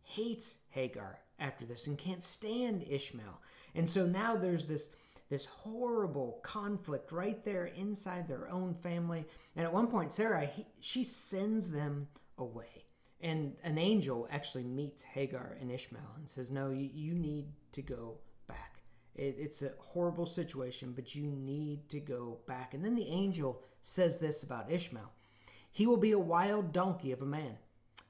hates 0.05 0.57
Hagar 0.71 1.19
after 1.39 1.65
this 1.65 1.87
and 1.87 1.99
can't 1.99 2.23
stand 2.23 2.85
Ishmael. 2.89 3.41
And 3.75 3.89
so 3.89 4.07
now 4.07 4.37
there's 4.37 4.67
this 4.67 4.91
this 5.31 5.47
horrible 5.47 6.39
conflict 6.43 7.11
right 7.11 7.45
there 7.45 7.67
inside 7.67 8.29
their 8.29 8.49
own 8.51 8.75
family. 8.75 9.25
And 9.57 9.65
at 9.65 9.73
one 9.73 9.87
point, 9.87 10.13
Sarah, 10.13 10.47
he, 10.47 10.67
she 10.81 11.03
sends 11.03 11.69
them 11.69 12.09
away. 12.39 12.85
And 13.21 13.55
an 13.65 13.79
angel 13.79 14.29
actually 14.31 14.65
meets 14.65 15.03
Hagar 15.03 15.57
and 15.61 15.71
Ishmael 15.71 16.15
and 16.19 16.29
says, 16.29 16.51
No, 16.51 16.71
you, 16.71 16.91
you 16.93 17.15
need 17.15 17.47
to 17.73 17.81
go 17.81 18.19
back. 18.47 18.83
It, 19.15 19.37
it's 19.39 19.63
a 19.63 19.73
horrible 19.79 20.27
situation, 20.27 20.93
but 20.95 21.15
you 21.15 21.25
need 21.25 21.89
to 21.89 22.01
go 22.01 22.39
back. 22.47 22.75
And 22.75 22.85
then 22.85 22.95
the 22.95 23.09
angel 23.09 23.63
says 23.81 24.19
this 24.19 24.43
about 24.43 24.71
Ishmael 24.71 25.11
He 25.73 25.87
will 25.87 25.97
be 25.97 26.13
a 26.13 26.19
wild 26.19 26.73
donkey 26.73 27.13
of 27.13 27.23
a 27.23 27.27
man 27.27 27.57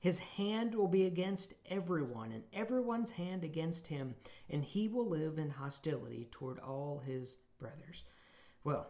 his 0.05 0.19
hand 0.19 0.75
will 0.75 0.87
be 0.87 1.07
against 1.07 1.55
everyone, 1.71 2.31
and 2.33 2.43
everyone's 2.53 3.11
hand 3.11 3.43
against 3.43 3.87
him, 3.87 4.15
and 4.51 4.63
he 4.63 4.87
will 4.87 5.09
live 5.09 5.39
in 5.39 5.49
hostility 5.49 6.29
toward 6.31 6.59
all 6.59 7.03
his 7.07 7.39
brothers. 7.59 8.05
Well, 8.65 8.87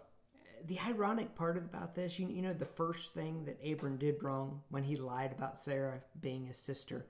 the 0.67 0.81
ironic 0.81 1.37
part 1.37 1.57
about 1.57 1.95
this, 1.95 2.19
you, 2.19 2.27
you 2.27 2.43
know, 2.43 2.53
the 2.53 2.65
first 2.65 3.15
thing 3.15 3.45
that 3.45 3.65
Abram 3.65 3.97
did 3.97 4.25
wrong 4.25 4.61
when 4.71 4.83
he 4.83 4.97
lied 4.97 5.31
about 5.31 5.57
Sarah 5.57 6.01
being 6.21 6.47
his 6.47 6.57
sister, 6.57 7.07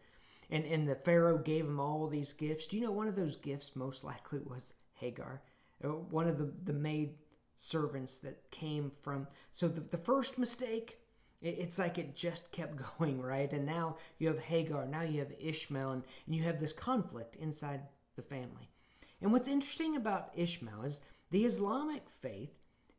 and, 0.50 0.66
and 0.66 0.86
the 0.86 0.96
Pharaoh 0.96 1.38
gave 1.38 1.64
him 1.64 1.80
all 1.80 2.06
these 2.06 2.34
gifts. 2.34 2.66
Do 2.66 2.76
you 2.76 2.82
know 2.82 2.92
one 2.92 3.08
of 3.08 3.16
those 3.16 3.36
gifts 3.36 3.74
most 3.74 4.04
likely 4.04 4.40
was 4.40 4.74
Hagar, 4.92 5.40
uh, 5.82 5.88
one 5.88 6.26
of 6.26 6.36
the, 6.36 6.52
the 6.64 6.74
maid 6.74 7.14
servants 7.56 8.18
that 8.18 8.50
came 8.50 8.92
from. 9.00 9.26
So 9.50 9.66
the, 9.66 9.80
the 9.80 9.96
first 9.96 10.36
mistake 10.36 10.98
it's 11.44 11.78
like 11.78 11.98
it 11.98 12.16
just 12.16 12.50
kept 12.52 12.80
going, 12.98 13.20
right? 13.20 13.52
And 13.52 13.66
now 13.66 13.96
you 14.18 14.28
have 14.28 14.38
Hagar, 14.38 14.86
now 14.86 15.02
you 15.02 15.18
have 15.20 15.32
Ishmael, 15.38 15.92
and, 15.92 16.02
you 16.26 16.42
have 16.42 16.60
this 16.60 16.72
conflict 16.72 17.36
inside 17.36 17.82
the 18.16 18.22
family. 18.22 18.70
And 19.20 19.32
what's 19.32 19.48
interesting 19.48 19.96
about 19.96 20.30
Ishmael 20.34 20.82
is 20.82 21.00
the 21.30 21.44
Islamic 21.44 22.02
faith, 22.20 22.52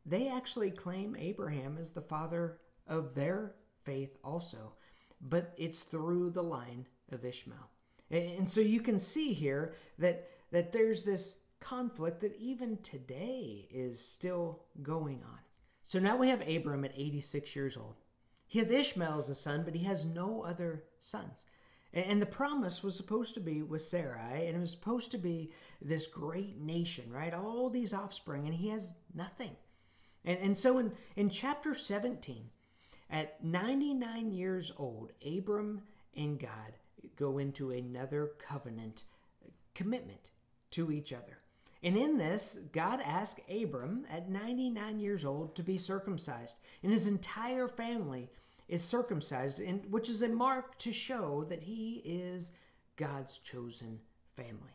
they 0.04 0.28
actually 0.28 0.70
claim 0.70 1.16
Abraham 1.18 1.76
as 1.78 1.90
the 1.90 2.00
father 2.00 2.58
of 2.86 3.14
their 3.14 3.54
faith 3.84 4.16
also, 4.22 4.74
but 5.20 5.54
it's 5.56 5.82
through 5.82 6.30
the 6.30 6.42
line 6.42 6.86
of 7.12 7.24
Ishmael. 7.24 7.70
And 8.10 8.48
so 8.48 8.60
you 8.60 8.80
can 8.80 8.98
see 8.98 9.32
here 9.32 9.74
that, 9.98 10.28
that 10.52 10.72
there's 10.72 11.02
this 11.02 11.36
conflict 11.60 12.20
that 12.20 12.36
even 12.38 12.76
today 12.78 13.66
is 13.70 13.98
still 13.98 14.60
going 14.82 15.22
on. 15.24 15.38
So 15.82 15.98
now 15.98 16.16
we 16.16 16.28
have 16.28 16.46
Abram 16.46 16.84
at 16.84 16.92
86 16.96 17.56
years 17.56 17.76
old. 17.76 17.96
He 18.46 18.58
has 18.58 18.70
Ishmael 18.70 19.18
as 19.18 19.28
a 19.28 19.34
son, 19.34 19.62
but 19.64 19.74
he 19.74 19.84
has 19.84 20.04
no 20.04 20.42
other 20.42 20.84
sons. 21.00 21.44
And 21.92 22.20
the 22.20 22.26
promise 22.26 22.82
was 22.82 22.94
supposed 22.94 23.34
to 23.34 23.40
be 23.40 23.62
with 23.62 23.82
Sarai, 23.82 24.46
and 24.46 24.56
it 24.56 24.60
was 24.60 24.70
supposed 24.70 25.10
to 25.12 25.18
be 25.18 25.52
this 25.80 26.06
great 26.06 26.58
nation, 26.58 27.10
right? 27.10 27.32
All 27.32 27.70
these 27.70 27.94
offspring, 27.94 28.44
and 28.46 28.54
he 28.54 28.68
has 28.68 28.94
nothing. 29.14 29.56
And, 30.24 30.38
and 30.38 30.58
so 30.58 30.78
in, 30.78 30.92
in 31.16 31.30
chapter 31.30 31.74
17, 31.74 32.50
at 33.08 33.42
99 33.42 34.30
years 34.30 34.72
old, 34.76 35.12
Abram 35.24 35.82
and 36.14 36.38
God 36.38 36.74
go 37.16 37.38
into 37.38 37.70
another 37.70 38.32
covenant 38.38 39.04
commitment 39.74 40.30
to 40.72 40.90
each 40.90 41.12
other. 41.12 41.38
And 41.86 41.96
in 41.96 42.18
this, 42.18 42.58
God 42.72 43.00
asked 43.04 43.38
Abram 43.48 44.06
at 44.10 44.28
99 44.28 44.98
years 44.98 45.24
old 45.24 45.54
to 45.54 45.62
be 45.62 45.78
circumcised, 45.78 46.58
and 46.82 46.90
his 46.90 47.06
entire 47.06 47.68
family 47.68 48.28
is 48.66 48.82
circumcised, 48.82 49.62
which 49.88 50.10
is 50.10 50.20
a 50.22 50.28
mark 50.28 50.76
to 50.78 50.92
show 50.92 51.44
that 51.48 51.62
he 51.62 52.02
is 52.04 52.50
God's 52.96 53.38
chosen 53.38 54.00
family. 54.34 54.74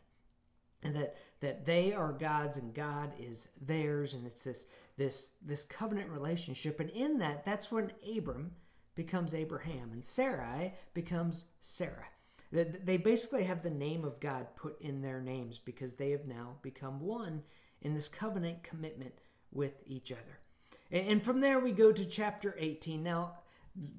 And 0.82 0.96
that, 0.96 1.16
that 1.40 1.66
they 1.66 1.92
are 1.92 2.12
God's 2.12 2.56
and 2.56 2.72
God 2.72 3.12
is 3.20 3.48
theirs, 3.60 4.14
and 4.14 4.26
it's 4.26 4.44
this, 4.44 4.66
this, 4.96 5.32
this 5.42 5.64
covenant 5.64 6.08
relationship. 6.08 6.80
And 6.80 6.88
in 6.88 7.18
that, 7.18 7.44
that's 7.44 7.70
when 7.70 7.92
Abram 8.16 8.52
becomes 8.94 9.34
Abraham 9.34 9.90
and 9.92 10.02
Sarai 10.02 10.72
becomes 10.94 11.44
Sarah. 11.60 12.08
They 12.52 12.98
basically 12.98 13.44
have 13.44 13.62
the 13.62 13.70
name 13.70 14.04
of 14.04 14.20
God 14.20 14.46
put 14.56 14.80
in 14.82 15.00
their 15.00 15.20
names 15.22 15.58
because 15.58 15.94
they 15.94 16.10
have 16.10 16.26
now 16.26 16.56
become 16.60 17.00
one 17.00 17.42
in 17.80 17.94
this 17.94 18.08
covenant 18.08 18.62
commitment 18.62 19.14
with 19.50 19.82
each 19.86 20.12
other. 20.12 20.38
And 20.90 21.24
from 21.24 21.40
there, 21.40 21.58
we 21.58 21.72
go 21.72 21.90
to 21.90 22.04
chapter 22.04 22.54
18. 22.58 23.02
Now, 23.02 23.38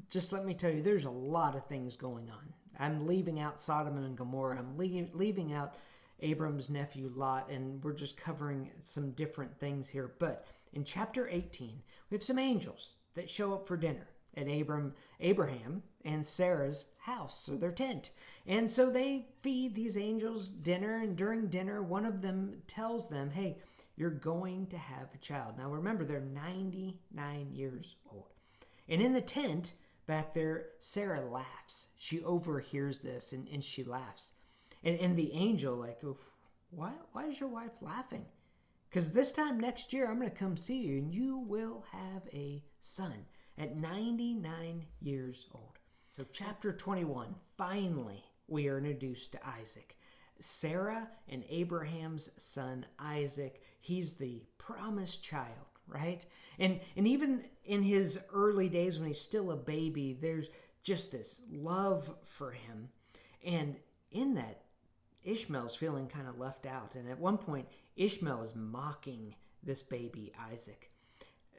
just 0.09 0.31
let 0.31 0.45
me 0.45 0.53
tell 0.53 0.69
you, 0.69 0.83
there's 0.83 1.05
a 1.05 1.09
lot 1.09 1.55
of 1.55 1.65
things 1.65 1.95
going 1.95 2.29
on. 2.29 2.53
I'm 2.79 3.07
leaving 3.07 3.39
out 3.39 3.59
Sodom 3.59 3.97
and 3.97 4.15
Gomorrah. 4.15 4.59
I'm 4.59 4.77
leaving 4.77 5.53
out 5.53 5.75
Abram's 6.19 6.69
nephew 6.69 7.11
Lot, 7.15 7.49
and 7.49 7.83
we're 7.83 7.93
just 7.93 8.17
covering 8.17 8.69
some 8.83 9.11
different 9.11 9.59
things 9.59 9.89
here. 9.89 10.13
But 10.19 10.45
in 10.73 10.83
chapter 10.83 11.27
18, 11.27 11.81
we 12.09 12.15
have 12.15 12.23
some 12.23 12.37
angels 12.37 12.97
that 13.15 13.29
show 13.29 13.53
up 13.53 13.67
for 13.67 13.77
dinner. 13.77 14.07
at 14.35 14.47
Abram, 14.47 14.93
Abraham 15.19 15.83
and 16.05 16.25
Sarah's 16.25 16.87
house, 16.99 17.47
or 17.49 17.57
their 17.57 17.71
tent. 17.71 18.11
And 18.45 18.69
so 18.69 18.89
they 18.89 19.27
feed 19.41 19.73
these 19.73 19.97
angels 19.97 20.51
dinner, 20.51 20.97
and 20.97 21.15
during 21.15 21.47
dinner, 21.47 21.81
one 21.81 22.05
of 22.05 22.21
them 22.21 22.61
tells 22.67 23.07
them, 23.07 23.31
Hey, 23.31 23.57
you're 23.95 24.09
going 24.09 24.67
to 24.67 24.77
have 24.77 25.07
a 25.13 25.19
child. 25.19 25.57
Now 25.57 25.69
remember, 25.69 26.03
they're 26.03 26.19
99 26.19 27.51
years 27.53 27.95
old. 28.11 28.33
And 28.89 29.01
in 29.01 29.13
the 29.13 29.21
tent 29.21 29.73
back 30.07 30.33
there, 30.33 30.67
Sarah 30.79 31.25
laughs. 31.25 31.87
She 31.95 32.23
overhears 32.23 32.99
this 32.99 33.31
and, 33.31 33.47
and 33.49 33.63
she 33.63 33.83
laughs. 33.83 34.33
And, 34.83 34.99
and 34.99 35.15
the 35.15 35.31
angel, 35.33 35.75
like, 35.75 36.01
why, 36.71 36.91
why 37.11 37.27
is 37.27 37.39
your 37.39 37.49
wife 37.49 37.81
laughing? 37.81 38.25
Because 38.89 39.11
this 39.11 39.31
time 39.31 39.59
next 39.59 39.93
year, 39.93 40.09
I'm 40.09 40.19
going 40.19 40.29
to 40.29 40.35
come 40.35 40.57
see 40.57 40.81
you 40.81 40.97
and 40.97 41.13
you 41.13 41.37
will 41.37 41.83
have 41.91 42.23
a 42.33 42.63
son 42.79 43.25
at 43.57 43.77
99 43.77 44.85
years 45.01 45.47
old. 45.53 45.79
So, 46.15 46.25
chapter 46.31 46.71
21, 46.73 47.33
finally, 47.57 48.23
we 48.47 48.67
are 48.67 48.77
introduced 48.77 49.31
to 49.33 49.47
Isaac. 49.47 49.97
Sarah 50.39 51.07
and 51.29 51.43
Abraham's 51.49 52.29
son 52.37 52.85
Isaac, 52.99 53.61
he's 53.79 54.13
the 54.13 54.43
promised 54.57 55.23
child, 55.23 55.67
right? 55.87 56.25
And 56.59 56.79
and 56.95 57.07
even 57.07 57.45
in 57.65 57.81
his 57.83 58.19
early 58.33 58.69
days 58.69 58.97
when 58.97 59.07
he's 59.07 59.21
still 59.21 59.51
a 59.51 59.55
baby, 59.55 60.17
there's 60.19 60.49
just 60.83 61.11
this 61.11 61.41
love 61.51 62.13
for 62.23 62.51
him. 62.51 62.89
And 63.45 63.77
in 64.11 64.33
that 64.35 64.63
Ishmael's 65.23 65.75
feeling 65.75 66.07
kind 66.07 66.27
of 66.27 66.39
left 66.39 66.65
out. 66.65 66.95
And 66.95 67.09
at 67.09 67.19
one 67.19 67.37
point, 67.37 67.67
Ishmael 67.95 68.41
is 68.41 68.55
mocking 68.55 69.35
this 69.63 69.81
baby 69.81 70.33
Isaac. 70.51 70.91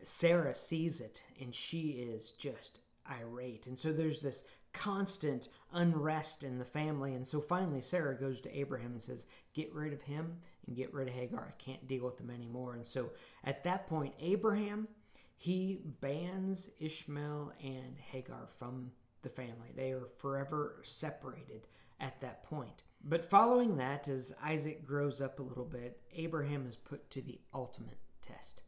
Sarah 0.03 0.55
sees 0.55 1.01
it 1.01 1.23
and 1.41 1.55
she 1.55 1.91
is 1.91 2.33
just 2.33 2.81
irate. 3.11 3.67
And 3.67 3.79
so 3.79 3.93
there's 3.93 4.21
this 4.21 4.45
constant 4.75 5.49
unrest 5.73 6.45
in 6.45 6.59
the 6.59 6.65
family. 6.65 7.15
And 7.15 7.27
so 7.27 7.41
finally, 7.41 7.81
Sarah 7.81 8.15
goes 8.15 8.41
to 8.43 8.59
Abraham 8.59 8.93
and 8.93 9.01
says, 9.01 9.27
Get 9.55 9.73
rid 9.73 9.95
of 9.95 10.03
him 10.03 10.37
and 10.67 10.77
get 10.77 10.93
rid 10.93 11.09
of 11.09 11.15
Hagar. 11.15 11.55
I 11.57 11.63
can't 11.63 11.89
deal 11.89 12.05
with 12.05 12.19
them 12.19 12.31
anymore. 12.31 12.75
And 12.75 12.87
so 12.87 13.11
at 13.45 13.65
that 13.65 13.87
point, 13.87 14.13
Abraham, 14.21 14.89
he 15.37 15.81
bans 16.01 16.69
Ishmael 16.79 17.53
and 17.63 17.97
Hagar 17.99 18.47
from 18.59 18.91
the 19.23 19.31
family. 19.31 19.73
They 19.75 19.93
are 19.93 20.09
forever 20.19 20.81
separated 20.83 21.67
at 22.01 22.21
that 22.21 22.43
point. 22.43 22.83
But 23.05 23.29
following 23.29 23.77
that, 23.77 24.09
as 24.09 24.35
Isaac 24.43 24.85
grows 24.85 25.21
up 25.21 25.39
a 25.39 25.43
little 25.43 25.65
bit, 25.65 26.01
Abraham 26.15 26.67
is 26.67 26.77
put 26.77 27.11
to 27.11 27.23
the 27.23 27.41
ultimate 27.53 27.99
test. 28.23 28.63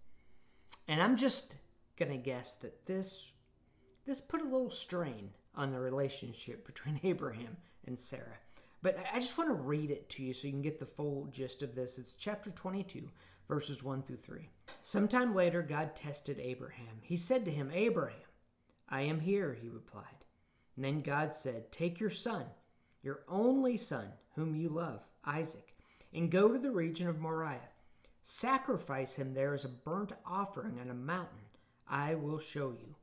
And 0.89 1.03
I'm 1.03 1.17
just 1.17 1.57
going 1.97 2.13
to 2.13 2.19
guess 2.19 2.55
that 2.57 2.87
this 2.87 3.33
this 4.07 4.21
put 4.21 4.41
a 4.41 4.45
little 4.45 4.71
strain 4.71 5.31
on 5.57 5.73
the 5.73 5.81
relationship 5.81 6.67
between 6.67 7.01
Abraham 7.05 7.57
and 7.87 7.99
Sarah. 7.99 8.39
But 8.83 8.99
I 9.13 9.19
just 9.19 9.37
want 9.37 9.51
to 9.51 9.55
read 9.55 9.91
it 9.91 10.09
to 10.11 10.23
you 10.23 10.33
so 10.33 10.47
you 10.47 10.53
can 10.53 10.63
get 10.63 10.79
the 10.79 10.87
full 10.87 11.27
gist 11.33 11.63
of 11.63 11.75
this. 11.75 11.99
It's 11.99 12.13
chapter 12.13 12.51
22, 12.51 13.09
verses 13.49 13.83
1 13.83 14.03
through 14.03 14.19
3. 14.19 14.49
Sometime 14.83 15.35
later, 15.35 15.63
God 15.63 15.97
tested 15.97 16.39
Abraham. 16.39 17.01
He 17.03 17.17
said 17.17 17.45
to 17.45 17.51
him, 17.51 17.71
Abraham, 17.73 18.21
I 18.89 19.03
am 19.03 19.21
here, 19.21 19.57
he 19.61 19.69
replied. 19.69 20.05
And 20.77 20.85
then 20.85 21.01
God 21.01 21.35
said, 21.35 21.73
Take 21.73 21.99
your 21.99 22.11
son, 22.11 22.45
your 23.03 23.21
only 23.29 23.77
son, 23.77 24.09
whom 24.35 24.55
you 24.55 24.69
love, 24.69 25.01
Isaac, 25.25 25.75
and 26.13 26.31
go 26.31 26.53
to 26.53 26.59
the 26.59 26.71
region 26.71 27.09
of 27.09 27.19
Moriah. 27.19 27.71
Sacrifice 28.23 29.15
him 29.15 29.35
there 29.35 29.55
as 29.55 29.65
a 29.65 29.69
burnt 29.69 30.13
offering 30.27 30.79
on 30.81 30.91
a 30.91 30.95
mountain 30.95 31.47
I 31.89 32.17
will 32.17 32.39
show 32.39 32.71
you. 32.71 32.95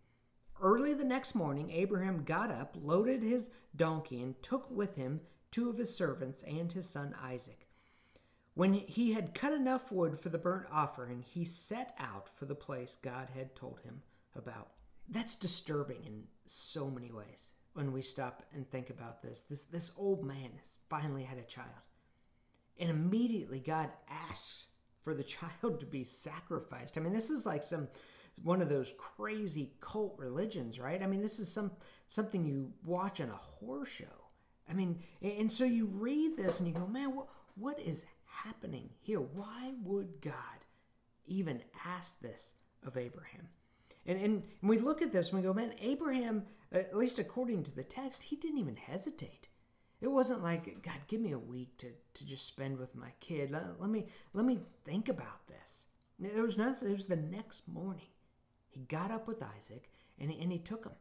Early 0.62 0.94
the 0.94 1.04
next 1.04 1.36
morning, 1.36 1.72
Abraham 1.72 2.24
got 2.24 2.52
up, 2.52 2.78
loaded 2.82 3.24
his 3.24 3.50
donkey, 3.76 4.22
and 4.22 4.42
took 4.42 4.70
with 4.72 4.96
him 4.96 5.22
two 5.52 5.70
of 5.70 5.78
his 5.78 5.96
servants 5.96 6.44
and 6.44 6.72
his 6.72 6.90
son 6.90 7.16
Isaac. 7.22 7.68
When 8.56 8.74
he 8.74 9.14
had 9.14 9.34
cut 9.34 9.52
enough 9.52 9.92
wood 9.92 10.20
for 10.20 10.30
the 10.30 10.38
burnt 10.38 10.68
offering, 10.72 11.22
he 11.22 11.44
set 11.44 11.96
out 11.98 12.30
for 12.30 12.46
the 12.46 12.56
place 12.56 12.98
God 13.02 13.30
had 13.36 13.56
told 13.56 13.80
him 13.82 14.02
about. 14.36 14.70
That's 15.10 15.36
disturbing 15.36 16.04
in 16.06 16.24
so 16.46 16.90
many 16.90 17.12
ways 17.12 17.50
when 17.74 17.92
we 17.92 18.02
stop 18.02 18.44
and 18.54 18.70
think 18.70 18.90
about 18.90 19.22
this. 19.22 19.42
This, 19.42 19.64
this 19.64 19.92
old 19.98 20.24
man 20.24 20.52
has 20.58 20.78
finally 20.90 21.24
had 21.24 21.40
a 21.40 21.44
child. 21.44 21.70
And 22.80 22.90
immediately 22.90 23.60
God 23.60 23.90
asks 24.10 24.68
for 25.04 25.14
the 25.14 25.24
child 25.62 25.80
to 25.80 25.86
be 25.86 26.04
sacrificed. 26.04 26.98
I 26.98 27.02
mean, 27.02 27.14
this 27.14 27.30
is 27.30 27.46
like 27.46 27.64
some 27.64 27.88
one 28.42 28.62
of 28.62 28.70
those 28.70 28.94
crazy 28.98 29.74
cult 29.80 30.16
religions, 30.18 30.80
right? 30.80 31.02
I 31.02 31.08
mean, 31.08 31.22
this 31.22 31.40
is 31.40 31.52
some 31.52 31.72
something 32.08 32.46
you 32.46 32.72
watch 32.86 33.22
on 33.22 33.30
a 33.30 33.36
horror 33.36 33.86
show. 33.86 34.06
I 34.70 34.74
mean, 34.74 35.04
and 35.22 35.52
so 35.52 35.66
you 35.66 35.88
read 35.88 36.38
this 36.38 36.60
and 36.60 36.68
you 36.68 36.74
go, 36.74 36.88
man, 36.88 37.16
what 37.16 37.28
what 37.56 37.80
is 37.80 38.06
happening 38.26 38.90
here? 39.00 39.20
Why 39.20 39.74
would 39.84 40.22
God 40.22 40.34
even 41.26 41.62
ask 41.86 42.20
this 42.20 42.56
of 42.86 42.98
Abraham? 42.98 43.48
And, 44.06 44.20
and 44.20 44.44
we 44.62 44.80
look 44.80 45.02
at 45.02 45.12
this 45.12 45.30
and 45.30 45.40
we 45.40 45.48
go, 45.48 45.54
man, 45.54 45.74
Abraham, 45.82 46.44
at 46.72 46.96
least 46.96 47.20
according 47.20 47.64
to 47.64 47.76
the 47.76 47.84
text, 47.84 48.24
he 48.24 48.36
didn't 48.36 48.60
even 48.60 48.76
hesitate. 48.76 49.48
It 50.02 50.12
wasn't 50.12 50.44
like, 50.44 50.84
God, 50.84 51.00
give 51.08 51.22
me 51.22 51.32
a 51.32 51.40
week 51.40 51.78
to, 51.78 51.88
to 52.16 52.26
just 52.26 52.46
spend 52.46 52.78
with 52.78 52.94
my 52.96 53.08
kid. 53.22 53.52
Let, 53.52 53.80
let 53.80 53.90
me 53.90 54.08
let 54.34 54.46
me 54.46 54.60
think 54.84 55.08
about 55.08 55.48
this. 55.48 55.88
There 56.20 56.44
was 56.44 56.58
nothing. 56.58 56.90
It 56.90 56.96
was 56.96 57.08
the 57.08 57.16
next 57.16 57.68
morning. 57.68 58.08
He 58.74 58.82
got 58.82 59.12
up 59.12 59.28
with 59.28 59.44
Isaac 59.58 59.90
and, 60.20 60.32
and 60.32 60.52
he 60.52 60.60
took 60.60 60.86
him. 60.86 60.94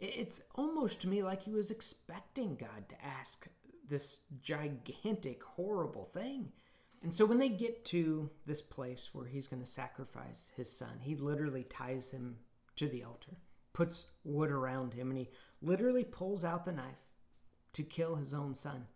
It's 0.00 0.42
almost 0.54 1.00
to 1.02 1.08
me 1.08 1.22
like 1.22 1.42
he 1.42 1.52
was 1.52 1.70
expecting 1.70 2.56
God 2.56 2.88
to 2.88 3.04
ask 3.04 3.46
this 3.88 4.20
gigantic, 4.42 5.42
horrible 5.42 6.04
thing. 6.04 6.52
And 7.02 7.12
so 7.12 7.24
when 7.26 7.38
they 7.38 7.50
get 7.50 7.84
to 7.86 8.30
this 8.46 8.62
place 8.62 9.10
where 9.12 9.26
he's 9.26 9.46
going 9.46 9.62
to 9.62 9.68
sacrifice 9.68 10.50
his 10.56 10.70
son, 10.70 10.98
he 11.00 11.16
literally 11.16 11.64
ties 11.64 12.10
him 12.10 12.36
to 12.76 12.88
the 12.88 13.04
altar, 13.04 13.36
puts 13.72 14.06
wood 14.24 14.50
around 14.50 14.94
him, 14.94 15.10
and 15.10 15.18
he 15.18 15.28
literally 15.60 16.04
pulls 16.04 16.44
out 16.44 16.64
the 16.64 16.72
knife 16.72 17.04
to 17.74 17.82
kill 17.82 18.16
his 18.16 18.32
own 18.32 18.54
son. 18.54 18.86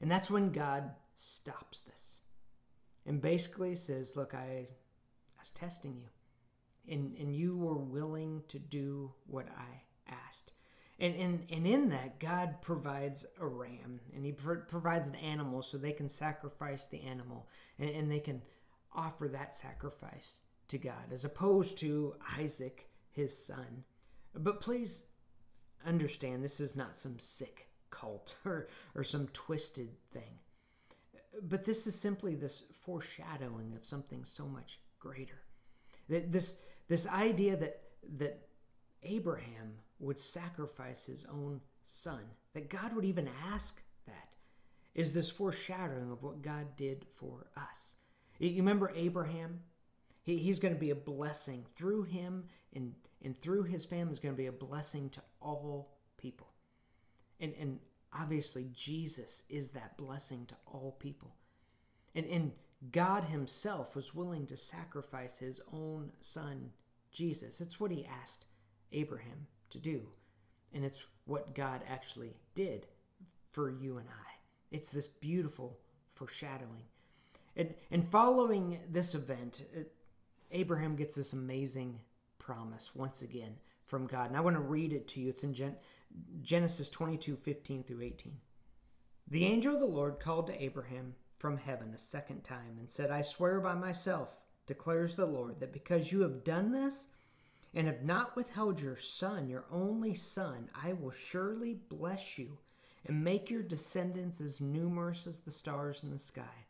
And 0.00 0.10
that's 0.10 0.30
when 0.30 0.50
God 0.50 0.90
stops 1.14 1.80
this 1.80 2.18
and 3.04 3.20
basically 3.20 3.74
says, 3.74 4.16
Look, 4.16 4.34
I, 4.34 4.66
I 4.68 5.40
was 5.40 5.50
testing 5.52 5.94
you, 5.96 6.08
and, 6.88 7.16
and 7.18 7.34
you 7.34 7.56
were 7.56 7.78
willing 7.78 8.42
to 8.48 8.58
do 8.58 9.12
what 9.26 9.46
I 9.48 10.12
asked. 10.26 10.52
And, 10.98 11.14
and, 11.16 11.46
and 11.50 11.66
in 11.66 11.88
that, 11.90 12.18
God 12.20 12.56
provides 12.62 13.26
a 13.40 13.46
ram 13.46 14.00
and 14.14 14.24
He 14.24 14.32
provides 14.32 15.08
an 15.08 15.16
animal 15.16 15.62
so 15.62 15.76
they 15.76 15.92
can 15.92 16.08
sacrifice 16.08 16.86
the 16.86 17.02
animal 17.02 17.48
and, 17.78 17.90
and 17.90 18.10
they 18.10 18.20
can 18.20 18.40
offer 18.94 19.28
that 19.28 19.54
sacrifice 19.54 20.40
to 20.68 20.78
God 20.78 21.12
as 21.12 21.24
opposed 21.24 21.78
to 21.78 22.14
Isaac, 22.38 22.88
his 23.10 23.36
son. 23.36 23.84
But 24.34 24.60
please 24.60 25.04
understand 25.84 26.42
this 26.42 26.60
is 26.60 26.74
not 26.74 26.96
some 26.96 27.18
sick 27.18 27.68
cult 27.90 28.34
or, 28.44 28.68
or 28.94 29.04
some 29.04 29.28
twisted 29.28 29.90
thing. 30.12 30.38
But 31.42 31.64
this 31.64 31.86
is 31.86 31.94
simply 31.94 32.34
this 32.34 32.64
foreshadowing 32.80 33.74
of 33.76 33.84
something 33.84 34.24
so 34.24 34.46
much 34.46 34.80
greater. 34.98 35.42
This, 36.08 36.56
this 36.88 37.06
idea 37.06 37.56
that, 37.56 37.82
that 38.18 38.48
Abraham 39.02 39.74
would 39.98 40.18
sacrifice 40.18 41.04
his 41.04 41.24
own 41.26 41.60
son, 41.82 42.20
that 42.54 42.68
God 42.68 42.94
would 42.94 43.04
even 43.04 43.28
ask 43.52 43.80
that, 44.06 44.36
is 44.94 45.12
this 45.12 45.30
foreshadowing 45.30 46.10
of 46.10 46.22
what 46.22 46.42
God 46.42 46.76
did 46.76 47.06
for 47.16 47.46
us. 47.56 47.96
You 48.38 48.56
remember 48.56 48.92
Abraham? 48.94 49.60
He, 50.22 50.36
he's 50.38 50.58
going 50.58 50.74
to 50.74 50.80
be 50.80 50.90
a 50.90 50.96
blessing 50.96 51.64
through 51.74 52.04
him 52.04 52.44
and, 52.74 52.92
and 53.22 53.36
through 53.36 53.64
his 53.64 53.84
family 53.84 54.12
is 54.12 54.20
going 54.20 54.34
to 54.34 54.38
be 54.40 54.46
a 54.46 54.52
blessing 54.52 55.08
to 55.10 55.22
all 55.40 55.98
people. 56.16 56.48
And, 57.40 57.54
and 57.58 57.78
obviously, 58.12 58.68
Jesus 58.72 59.42
is 59.48 59.70
that 59.70 59.96
blessing 59.96 60.46
to 60.46 60.54
all 60.66 60.96
people. 60.98 61.34
And, 62.14 62.26
and 62.26 62.52
God 62.92 63.24
Himself 63.24 63.96
was 63.96 64.14
willing 64.14 64.46
to 64.46 64.56
sacrifice 64.56 65.38
His 65.38 65.60
own 65.72 66.12
Son, 66.20 66.70
Jesus. 67.10 67.60
It's 67.60 67.80
what 67.80 67.90
He 67.90 68.06
asked 68.06 68.46
Abraham 68.92 69.46
to 69.70 69.78
do. 69.78 70.02
And 70.72 70.84
it's 70.84 71.02
what 71.24 71.54
God 71.54 71.82
actually 71.88 72.36
did 72.54 72.86
for 73.52 73.70
you 73.70 73.98
and 73.98 74.08
I. 74.08 74.32
It's 74.70 74.90
this 74.90 75.06
beautiful 75.06 75.78
foreshadowing. 76.14 76.84
And, 77.56 77.74
and 77.90 78.08
following 78.10 78.78
this 78.90 79.14
event, 79.14 79.62
uh, 79.76 79.80
Abraham 80.50 80.96
gets 80.96 81.14
this 81.14 81.32
amazing 81.32 81.98
promise 82.38 82.94
once 82.94 83.22
again 83.22 83.56
from 83.86 84.06
God. 84.06 84.28
And 84.28 84.36
I 84.36 84.40
want 84.40 84.56
to 84.56 84.62
read 84.62 84.92
it 84.92 85.08
to 85.08 85.20
you. 85.20 85.28
It's 85.28 85.44
in 85.44 85.54
Gen- 85.54 85.76
Genesis 86.42 86.90
22 86.90 87.36
15 87.36 87.84
through 87.84 88.02
18. 88.02 88.32
The 89.28 89.44
angel 89.44 89.74
of 89.74 89.80
the 89.80 89.86
Lord 89.86 90.20
called 90.20 90.46
to 90.48 90.62
Abraham 90.62 91.14
from 91.38 91.56
heaven 91.56 91.92
a 91.94 91.98
second 91.98 92.42
time 92.42 92.76
and 92.78 92.90
said, 92.90 93.10
I 93.10 93.22
swear 93.22 93.60
by 93.60 93.74
myself, 93.74 94.40
declares 94.66 95.16
the 95.16 95.26
Lord, 95.26 95.60
that 95.60 95.72
because 95.72 96.10
you 96.10 96.20
have 96.22 96.44
done 96.44 96.72
this 96.72 97.06
and 97.74 97.86
have 97.86 98.02
not 98.02 98.36
withheld 98.36 98.80
your 98.80 98.96
son, 98.96 99.48
your 99.48 99.66
only 99.70 100.14
son, 100.14 100.70
I 100.74 100.94
will 100.94 101.10
surely 101.10 101.74
bless 101.74 102.38
you 102.38 102.58
and 103.04 103.22
make 103.22 103.50
your 103.50 103.62
descendants 103.62 104.40
as 104.40 104.60
numerous 104.60 105.26
as 105.26 105.40
the 105.40 105.50
stars 105.50 106.02
in 106.02 106.10
the 106.10 106.18
sky 106.18 106.66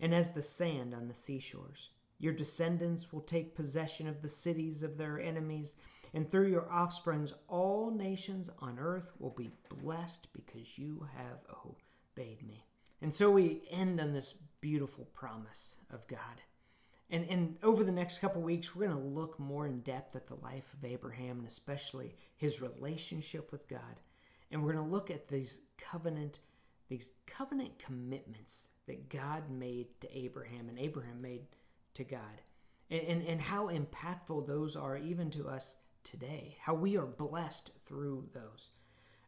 and 0.00 0.14
as 0.14 0.30
the 0.30 0.42
sand 0.42 0.94
on 0.94 1.08
the 1.08 1.14
seashores. 1.14 1.90
Your 2.18 2.32
descendants 2.32 3.12
will 3.12 3.22
take 3.22 3.56
possession 3.56 4.06
of 4.06 4.22
the 4.22 4.28
cities 4.28 4.82
of 4.82 4.96
their 4.96 5.18
enemies, 5.18 5.76
and 6.12 6.30
through 6.30 6.48
your 6.48 6.72
offsprings, 6.72 7.34
all 7.48 7.90
nations 7.90 8.50
on 8.60 8.78
earth 8.78 9.12
will 9.18 9.34
be 9.36 9.50
blessed 9.68 10.28
because 10.32 10.78
you 10.78 11.06
have 11.16 11.38
obeyed 11.66 12.46
me. 12.46 12.64
And 13.04 13.12
so 13.12 13.30
we 13.30 13.60
end 13.70 14.00
on 14.00 14.14
this 14.14 14.32
beautiful 14.62 15.04
promise 15.12 15.76
of 15.92 16.08
God. 16.08 16.40
And, 17.10 17.28
and 17.28 17.58
over 17.62 17.84
the 17.84 17.92
next 17.92 18.18
couple 18.18 18.40
weeks, 18.40 18.74
we're 18.74 18.88
going 18.88 18.98
to 18.98 19.06
look 19.06 19.38
more 19.38 19.66
in 19.66 19.80
depth 19.80 20.16
at 20.16 20.26
the 20.26 20.36
life 20.36 20.72
of 20.72 20.86
Abraham 20.86 21.36
and 21.36 21.46
especially 21.46 22.16
his 22.38 22.62
relationship 22.62 23.52
with 23.52 23.68
God. 23.68 24.00
And 24.50 24.64
we're 24.64 24.72
going 24.72 24.86
to 24.86 24.90
look 24.90 25.10
at 25.10 25.28
these 25.28 25.60
covenant, 25.76 26.38
these 26.88 27.12
covenant 27.26 27.78
commitments 27.78 28.70
that 28.86 29.10
God 29.10 29.50
made 29.50 29.88
to 30.00 30.18
Abraham 30.18 30.70
and 30.70 30.78
Abraham 30.78 31.20
made 31.20 31.42
to 31.92 32.04
God. 32.04 32.40
And, 32.90 33.02
and, 33.02 33.22
and 33.28 33.38
how 33.38 33.68
impactful 33.68 34.46
those 34.46 34.76
are 34.76 34.96
even 34.96 35.30
to 35.32 35.46
us 35.46 35.76
today, 36.04 36.56
how 36.58 36.72
we 36.72 36.96
are 36.96 37.04
blessed 37.04 37.70
through 37.84 38.30
those. 38.32 38.70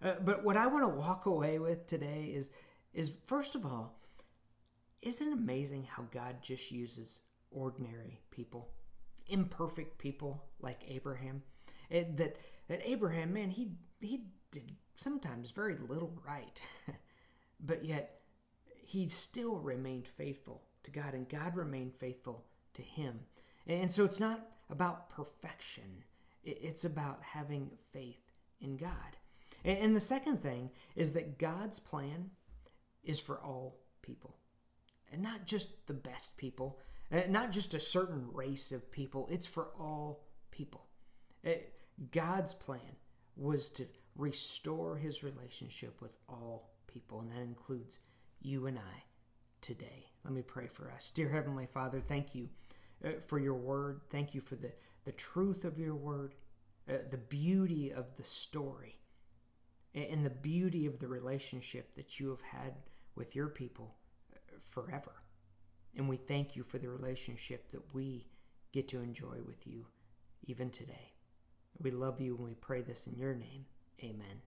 Uh, 0.02 0.14
but 0.24 0.42
what 0.44 0.56
I 0.56 0.66
want 0.66 0.84
to 0.84 0.98
walk 0.98 1.26
away 1.26 1.58
with 1.58 1.86
today 1.86 2.32
is, 2.34 2.50
is 2.96 3.12
first 3.26 3.54
of 3.54 3.64
all, 3.64 3.94
isn't 5.02 5.28
it 5.28 5.32
amazing 5.32 5.84
how 5.84 6.04
God 6.10 6.36
just 6.42 6.72
uses 6.72 7.20
ordinary 7.50 8.20
people, 8.30 8.70
imperfect 9.28 9.98
people 9.98 10.42
like 10.60 10.80
Abraham? 10.88 11.42
It, 11.90 12.16
that 12.16 12.38
that 12.68 12.80
Abraham, 12.84 13.34
man, 13.34 13.50
he 13.50 13.72
he 14.00 14.24
did 14.50 14.72
sometimes 14.96 15.50
very 15.50 15.76
little 15.76 16.18
right, 16.26 16.60
but 17.60 17.84
yet 17.84 18.22
he 18.64 19.06
still 19.08 19.58
remained 19.58 20.08
faithful 20.08 20.62
to 20.84 20.90
God, 20.90 21.12
and 21.12 21.28
God 21.28 21.54
remained 21.54 21.94
faithful 21.94 22.46
to 22.74 22.82
him. 22.82 23.20
And 23.66 23.92
so 23.92 24.04
it's 24.04 24.20
not 24.20 24.40
about 24.70 25.10
perfection, 25.10 26.02
it's 26.44 26.86
about 26.86 27.20
having 27.22 27.70
faith 27.92 28.32
in 28.60 28.78
God. 28.78 29.18
And 29.64 29.96
the 29.96 30.00
second 30.00 30.42
thing 30.42 30.70
is 30.94 31.12
that 31.14 31.38
God's 31.38 31.80
plan 31.80 32.30
is 33.06 33.20
for 33.20 33.38
all 33.42 33.80
people, 34.02 34.36
and 35.12 35.22
not 35.22 35.46
just 35.46 35.86
the 35.86 35.94
best 35.94 36.36
people, 36.36 36.78
uh, 37.12 37.22
not 37.28 37.52
just 37.52 37.74
a 37.74 37.80
certain 37.80 38.26
race 38.32 38.72
of 38.72 38.90
people, 38.90 39.28
it's 39.30 39.46
for 39.46 39.68
all 39.78 40.24
people. 40.50 40.86
Uh, 41.46 41.50
God's 42.10 42.52
plan 42.52 42.96
was 43.36 43.70
to 43.70 43.86
restore 44.16 44.96
his 44.96 45.22
relationship 45.22 46.00
with 46.02 46.16
all 46.28 46.74
people, 46.86 47.20
and 47.20 47.30
that 47.30 47.42
includes 47.42 48.00
you 48.40 48.66
and 48.66 48.78
I 48.78 49.02
today. 49.60 50.06
Let 50.24 50.34
me 50.34 50.42
pray 50.42 50.66
for 50.66 50.90
us. 50.90 51.12
Dear 51.14 51.28
Heavenly 51.28 51.66
Father, 51.66 52.00
thank 52.00 52.34
you 52.34 52.48
uh, 53.04 53.10
for 53.26 53.38
your 53.38 53.54
word. 53.54 54.00
Thank 54.10 54.34
you 54.34 54.40
for 54.40 54.56
the, 54.56 54.72
the 55.04 55.12
truth 55.12 55.64
of 55.64 55.78
your 55.78 55.94
word, 55.94 56.34
the 56.86 57.18
beauty 57.28 57.92
of 57.92 58.14
the 58.16 58.24
story, 58.24 58.98
and 59.94 60.24
the 60.24 60.30
beauty 60.30 60.86
of 60.86 60.98
the 60.98 61.08
relationship 61.08 61.94
that 61.94 62.20
you 62.20 62.28
have 62.30 62.42
had 62.42 62.74
with 63.16 63.34
your 63.34 63.48
people 63.48 63.96
forever. 64.70 65.12
And 65.96 66.08
we 66.08 66.16
thank 66.16 66.54
you 66.54 66.62
for 66.62 66.78
the 66.78 66.88
relationship 66.88 67.70
that 67.72 67.94
we 67.94 68.26
get 68.72 68.88
to 68.88 69.00
enjoy 69.00 69.38
with 69.46 69.66
you 69.66 69.86
even 70.44 70.70
today. 70.70 71.12
We 71.78 71.90
love 71.90 72.20
you 72.20 72.36
and 72.36 72.44
we 72.44 72.54
pray 72.54 72.82
this 72.82 73.06
in 73.06 73.16
your 73.16 73.34
name. 73.34 73.64
Amen. 74.02 74.42